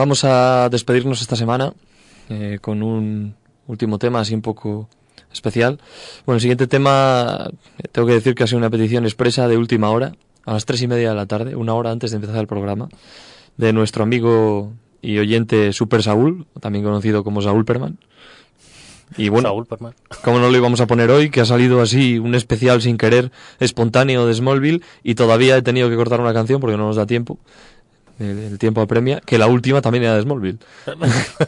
Vamos 0.01 0.23
a 0.23 0.67
despedirnos 0.69 1.21
esta 1.21 1.35
semana 1.35 1.73
eh, 2.27 2.57
con 2.59 2.81
un 2.81 3.35
último 3.67 3.99
tema 3.99 4.21
así 4.21 4.33
un 4.33 4.41
poco 4.41 4.89
especial. 5.31 5.79
Bueno, 6.25 6.37
el 6.37 6.41
siguiente 6.41 6.65
tema, 6.65 7.51
eh, 7.77 7.87
tengo 7.91 8.07
que 8.07 8.15
decir 8.15 8.33
que 8.33 8.43
ha 8.43 8.47
sido 8.47 8.57
una 8.57 8.71
petición 8.71 9.03
expresa 9.03 9.47
de 9.47 9.57
última 9.57 9.91
hora, 9.91 10.13
a 10.43 10.53
las 10.53 10.65
tres 10.65 10.81
y 10.81 10.87
media 10.87 11.09
de 11.09 11.15
la 11.15 11.27
tarde, 11.27 11.55
una 11.55 11.75
hora 11.75 11.91
antes 11.91 12.09
de 12.09 12.15
empezar 12.15 12.37
el 12.37 12.47
programa, 12.47 12.89
de 13.57 13.73
nuestro 13.73 14.01
amigo 14.01 14.73
y 15.03 15.19
oyente 15.19 15.71
Super 15.71 16.01
Saúl, 16.01 16.47
también 16.59 16.83
conocido 16.83 17.23
como 17.23 17.43
Saúl 17.43 17.63
Perman. 17.63 17.99
Y 19.17 19.29
bueno, 19.29 19.49
Saúl 19.49 19.67
Perman. 19.67 19.93
como 20.23 20.39
no 20.39 20.49
lo 20.49 20.57
íbamos 20.57 20.81
a 20.81 20.87
poner 20.87 21.11
hoy, 21.11 21.29
que 21.29 21.41
ha 21.41 21.45
salido 21.45 21.79
así 21.79 22.17
un 22.17 22.33
especial 22.33 22.81
sin 22.81 22.97
querer, 22.97 23.31
espontáneo 23.59 24.25
de 24.25 24.33
Smallville, 24.33 24.81
y 25.03 25.13
todavía 25.13 25.57
he 25.57 25.61
tenido 25.61 25.91
que 25.91 25.95
cortar 25.95 26.21
una 26.21 26.33
canción 26.33 26.59
porque 26.59 26.75
no 26.75 26.87
nos 26.87 26.95
da 26.95 27.05
tiempo. 27.05 27.37
El, 28.21 28.37
el 28.39 28.59
tiempo 28.59 28.81
apremia, 28.81 29.19
que 29.21 29.37
la 29.37 29.47
última 29.47 29.81
también 29.81 30.03
era 30.05 30.15
de 30.15 30.21
Smallville. 30.21 30.59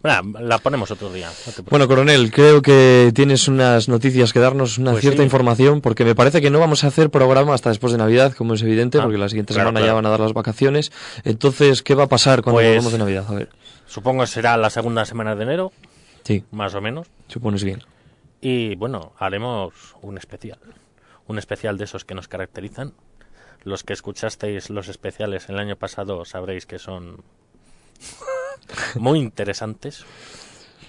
Bueno, 0.00 0.38
la 0.38 0.58
ponemos 0.58 0.90
otro 0.92 1.12
día. 1.12 1.28
no. 1.28 1.64
Bueno, 1.70 1.88
coronel, 1.88 2.30
creo 2.30 2.62
que 2.62 3.10
tienes 3.14 3.48
unas 3.48 3.88
noticias 3.88 4.32
que 4.32 4.38
darnos, 4.38 4.78
una 4.78 4.92
Pues 4.92 5.00
cierta 5.00 5.18
sí. 5.18 5.24
información, 5.24 5.80
porque 5.80 6.04
me 6.04 6.14
parece 6.14 6.40
que 6.40 6.50
no 6.50 6.60
vamos 6.60 6.84
a 6.84 6.86
hacer 6.86 7.10
programa 7.10 7.52
hasta 7.54 7.70
después 7.70 7.90
de 7.92 7.98
Navidad, 7.98 8.32
como 8.34 8.54
es 8.54 8.62
evidente, 8.62 8.98
Ah, 8.98 9.02
porque 9.02 9.18
la 9.18 9.28
siguiente 9.28 9.54
claro, 9.54 9.70
semana 9.70 9.84
ya 9.84 9.94
van 9.94 10.06
a 10.06 10.10
dar 10.10 10.20
las 10.20 10.34
vacaciones. 10.34 10.92
Entonces, 11.24 11.82
¿qué 11.82 11.96
va 11.96 12.04
a 12.04 12.08
pasar 12.08 12.42
cuando 12.42 12.58
Pues- 12.58 12.68
volvamos 12.68 12.92
de 12.92 12.98
Navidad? 12.98 13.24
A 13.28 13.34
ver, 13.34 13.48
Supongo 13.86 14.20
que 14.22 14.28
será 14.28 14.56
la 14.56 14.70
segunda 14.70 15.04
semana 15.04 15.34
de 15.34 15.42
enero, 15.42 15.72
sí, 16.22 16.44
más 16.52 16.74
o 16.76 16.80
menos. 16.80 17.08
supones 17.26 17.64
bien. 17.64 17.82
Y 18.40 18.76
bueno, 18.76 19.14
haremos 19.18 19.72
un 20.02 20.16
especial. 20.16 20.58
Un 21.26 21.38
especial 21.38 21.76
de 21.76 21.84
esos 21.84 22.04
que 22.04 22.14
nos 22.14 22.28
caracterizan. 22.28 22.92
Los 23.64 23.84
que 23.84 23.92
escuchasteis 23.92 24.70
los 24.70 24.88
especiales 24.88 25.48
el 25.48 25.58
año 25.58 25.76
pasado 25.76 26.24
sabréis 26.24 26.66
que 26.66 26.78
son 26.78 27.22
muy 28.94 29.18
interesantes. 29.18 30.04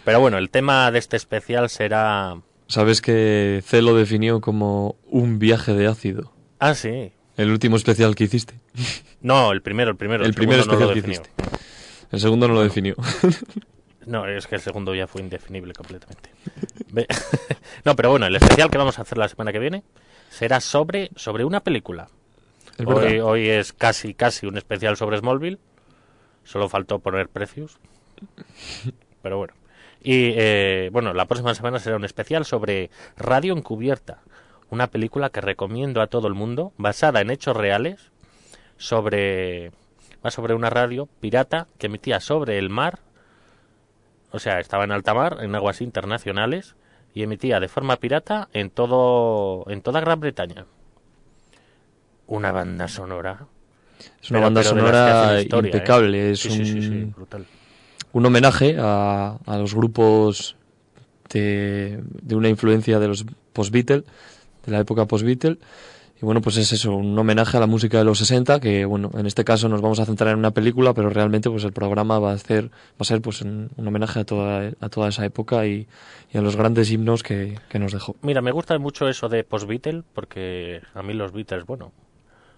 Pero 0.06 0.20
bueno, 0.20 0.38
el 0.38 0.50
tema 0.50 0.92
de 0.92 1.00
este 1.00 1.18
especial 1.18 1.70
será... 1.70 2.42
Sabes 2.68 3.02
que 3.02 3.64
C 3.66 3.82
lo 3.82 3.96
definió 3.96 4.42
como 4.42 4.96
un 5.08 5.40
viaje 5.40 5.74
de 5.74 5.88
ácido. 5.88 6.32
Ah, 6.60 6.76
sí. 6.76 7.12
El 7.36 7.52
último 7.52 7.78
especial 7.78 8.16
que 8.16 8.26
hiciste. 8.26 8.60
No, 9.22 9.52
el 9.52 9.62
primero, 9.62 9.92
el 9.92 9.98
primero. 9.98 10.24
El, 10.24 10.34
primer 10.34 10.62
segundo 10.62 10.78
no 10.78 10.90
especial 10.90 10.90
lo 10.90 10.94
que 10.94 11.02
definió. 11.02 11.22
hiciste. 11.22 11.60
El 12.12 12.20
segundo 12.20 12.48
no 12.48 12.54
lo 12.54 12.64
definió. 12.64 12.96
No, 14.06 14.26
es 14.28 14.48
que 14.48 14.56
el 14.56 14.62
segundo 14.62 14.96
ya 14.96 15.06
fue 15.06 15.22
indefinible 15.22 15.74
completamente. 15.74 16.32
No, 17.86 17.96
pero 17.96 18.10
bueno, 18.10 18.26
el 18.26 18.36
especial 18.36 18.72
que 18.72 18.78
vamos 18.78 18.98
a 18.98 19.04
hacer 19.04 19.18
la 19.20 19.28
semana 19.28 19.52
que 19.52 19.60
viene 19.60 19.84
será 20.30 20.60
sobre, 20.60 21.12
sobre 21.16 21.46
una 21.46 21.60
película. 21.60 22.10
Es. 22.80 22.86
Hoy, 22.88 23.20
hoy 23.20 23.50
es 23.50 23.74
casi, 23.74 24.14
casi 24.14 24.48
un 24.48 24.58
especial 24.58 24.98
sobre 24.98 25.18
Smallville. 25.18 25.60
Solo 26.44 26.70
faltó 26.70 27.00
poner 27.00 27.30
precios. 27.30 27.78
Pero 29.22 29.38
bueno. 29.38 29.54
Y 30.02 30.34
eh, 30.36 30.90
bueno, 30.92 31.14
la 31.14 31.26
próxima 31.26 31.54
semana 31.54 31.80
será 31.80 31.98
un 31.98 32.06
especial 32.06 32.46
sobre 32.46 32.90
Radio 33.18 33.54
Encubierta. 33.54 34.22
Una 34.70 34.88
película 34.88 35.30
que 35.30 35.42
recomiendo 35.42 36.02
a 36.02 36.08
todo 36.08 36.28
el 36.28 36.36
mundo, 36.36 36.74
basada 36.78 37.22
en 37.22 37.32
hechos 37.32 37.58
reales, 37.58 38.12
sobre. 38.78 39.72
Va 40.26 40.32
sobre 40.32 40.54
una 40.54 40.70
radio 40.70 41.08
pirata 41.20 41.68
que 41.78 41.88
emitía 41.88 42.20
sobre 42.20 42.58
el 42.58 42.70
mar. 42.70 43.00
O 44.32 44.40
sea, 44.40 44.60
estaba 44.60 44.84
en 44.84 44.92
alta 44.92 45.14
mar, 45.14 45.38
en 45.42 45.56
aguas 45.56 45.82
internacionales, 45.82 46.76
y 47.14 47.24
emitía 47.24 47.60
de 47.60 47.68
forma 47.68 47.98
pirata 47.98 48.48
en 48.54 48.70
todo. 48.70 49.70
en 49.70 49.82
toda 49.82 50.02
Gran 50.02 50.20
Bretaña. 50.20 50.66
Una 52.30 52.52
banda 52.52 52.88
sonora. 52.88 53.46
Es 54.22 54.30
una 54.32 54.40
Pero- 54.40 54.42
banda 54.42 54.62
pero 54.62 54.70
sonora 54.70 55.42
¿eh? 55.42 55.48
impecable. 55.52 56.32
Es 56.32 56.40
Sí, 56.40 56.50
sí, 56.52 56.66
sí, 56.66 56.82
sí, 56.82 56.88
un, 56.90 57.12
brutal. 57.12 57.46
un 58.14 58.26
homenaje 58.26 58.78
a, 58.80 59.38
a 59.46 59.58
los 59.58 59.74
grupos 59.76 60.56
de, 61.34 62.02
de 62.22 62.36
una 62.36 62.50
influencia 62.50 63.00
de 63.00 63.08
los 63.08 63.26
post-Beatle, 63.54 64.04
de 64.66 64.72
la 64.72 64.80
época 64.80 65.06
post-Beatle. 65.06 65.58
Y 66.22 66.26
bueno, 66.26 66.42
pues 66.42 66.58
es 66.58 66.74
eso, 66.74 66.94
un 66.96 67.18
homenaje 67.18 67.56
a 67.56 67.62
la 67.62 67.66
música 67.66 67.98
de 67.98 68.04
los 68.04 68.18
60, 68.18 68.60
que 68.60 68.84
bueno, 68.84 69.10
en 69.18 69.26
este 69.26 69.46
caso 69.46 69.70
nos 69.70 69.80
vamos 69.82 70.00
a 70.02 70.06
centrar 70.06 70.32
en 70.34 70.40
una 70.40 70.52
película, 70.52 70.94
pero 70.94 71.10
realmente 71.10 71.50
pues 71.50 71.64
el 71.64 71.72
programa 71.72 72.20
va 72.20 72.34
a 72.34 72.38
ser, 72.38 72.66
va 72.66 72.72
a 73.00 73.04
ser 73.06 73.22
pues 73.22 73.42
un, 73.42 73.70
un 73.78 73.88
homenaje 73.88 74.20
a 74.20 74.26
toda, 74.26 74.70
a 74.82 74.90
toda 74.90 75.08
esa 75.08 75.24
época 75.26 75.66
y, 75.66 75.88
y 76.34 76.38
a 76.38 76.42
los 76.42 76.58
grandes 76.58 76.92
himnos 76.92 77.24
que, 77.24 77.58
que 77.70 77.80
nos 77.80 77.94
dejó. 77.94 78.18
Mira, 78.22 78.42
me 78.42 78.52
gusta 78.52 78.78
mucho 78.80 79.08
eso 79.08 79.30
de 79.30 79.46
post-Beatle, 79.46 80.04
porque 80.14 80.82
a 80.94 81.02
mí 81.04 81.14
los 81.14 81.32
Beatles, 81.32 81.66
bueno, 81.66 81.94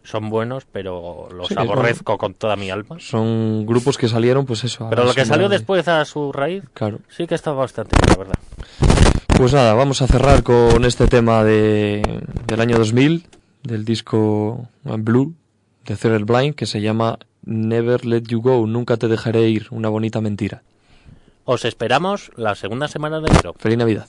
son 0.04 0.30
buenos, 0.30 0.66
pero 0.72 1.28
los 1.34 1.48
Sí, 1.48 1.56
aborrezco 1.58 2.18
con 2.18 2.34
toda 2.34 2.56
mi 2.56 2.70
alma. 2.72 2.98
Son 3.00 3.66
grupos 3.66 3.98
que 3.98 4.08
salieron, 4.08 4.46
pues 4.46 4.64
eso. 4.64 4.88
Pero 4.90 5.04
lo 5.06 5.14
que 5.14 5.26
salió 5.26 5.48
de- 5.50 5.58
después 5.58 5.88
a 5.88 6.04
su 6.06 6.32
raíz, 6.32 6.64
Claro. 6.74 7.00
sí 7.10 7.28
que 7.28 7.36
está 7.36 7.52
bastante 7.52 7.96
bien, 7.98 8.18
la 8.18 8.24
verdad. 8.24 8.40
Pues 9.38 9.54
nada, 9.54 9.74
vamos 9.74 10.02
a 10.02 10.08
cerrar 10.08 10.44
con 10.44 10.86
este 10.86 11.08
tema 11.08 11.44
de, 11.44 12.22
del 12.48 12.62
año 12.62 12.78
2000, 12.78 13.26
del 13.64 13.86
disco 13.86 14.68
Blue 14.84 15.34
de 15.86 15.96
Cerebral 15.96 16.26
Blind, 16.26 16.56
que 16.56 16.66
se 16.66 16.82
llama 16.82 17.18
Never 17.44 18.06
Let 18.06 18.24
You 18.28 18.42
Go, 18.42 18.66
Nunca 18.68 18.98
Te 18.98 19.08
Dejaré 19.08 19.50
Ir, 19.50 19.68
una 19.72 19.90
bonita 19.90 20.22
mentira. 20.22 20.62
Os 21.46 21.66
esperamos 21.66 22.32
la 22.36 22.54
segunda 22.56 22.88
semana 22.88 23.20
de 23.20 23.30
enero. 23.32 23.56
Feliz 23.58 23.78
Navidad. 23.80 24.06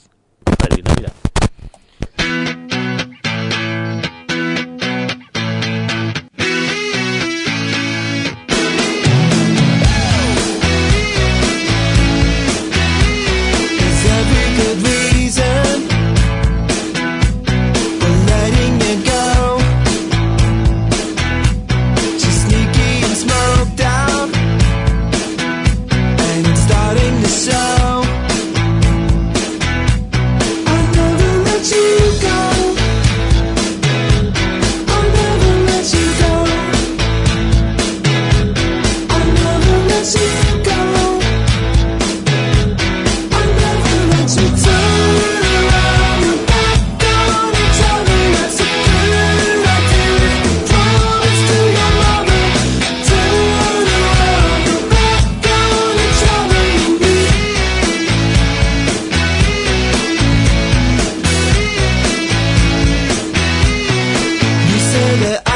the 65.21 65.52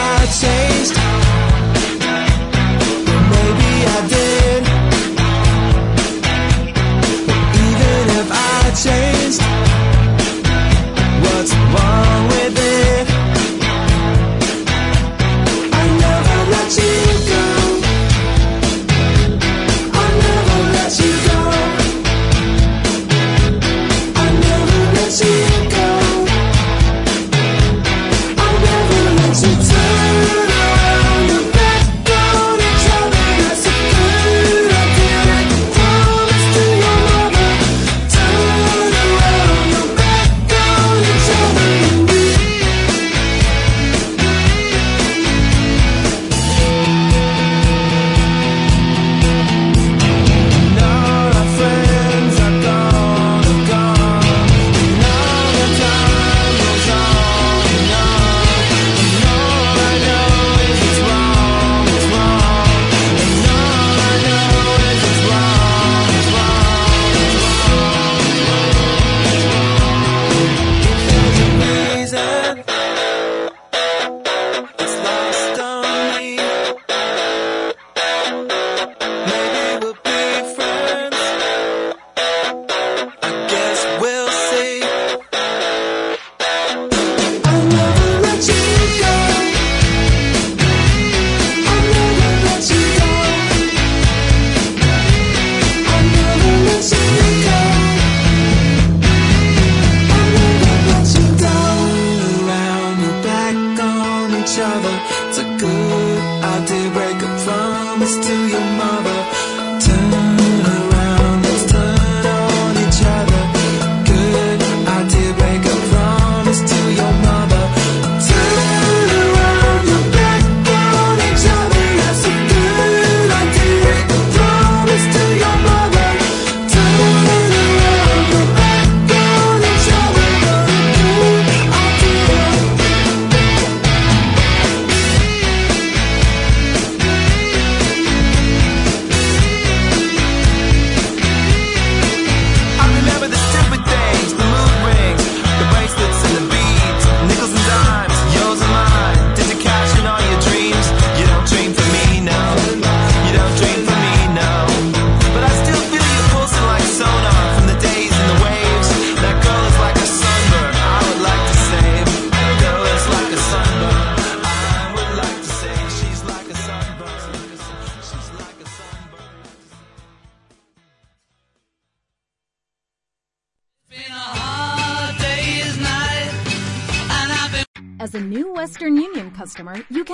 each 104.46 104.58
other. 104.60 104.94
It's 105.28 105.38
a 105.38 105.44
good 105.58 106.20
idea, 106.54 106.90
break 106.92 107.16
a 107.16 107.30
promise 107.44 108.16
to 108.26 108.34
your 108.48 108.66
mother. 108.78 109.15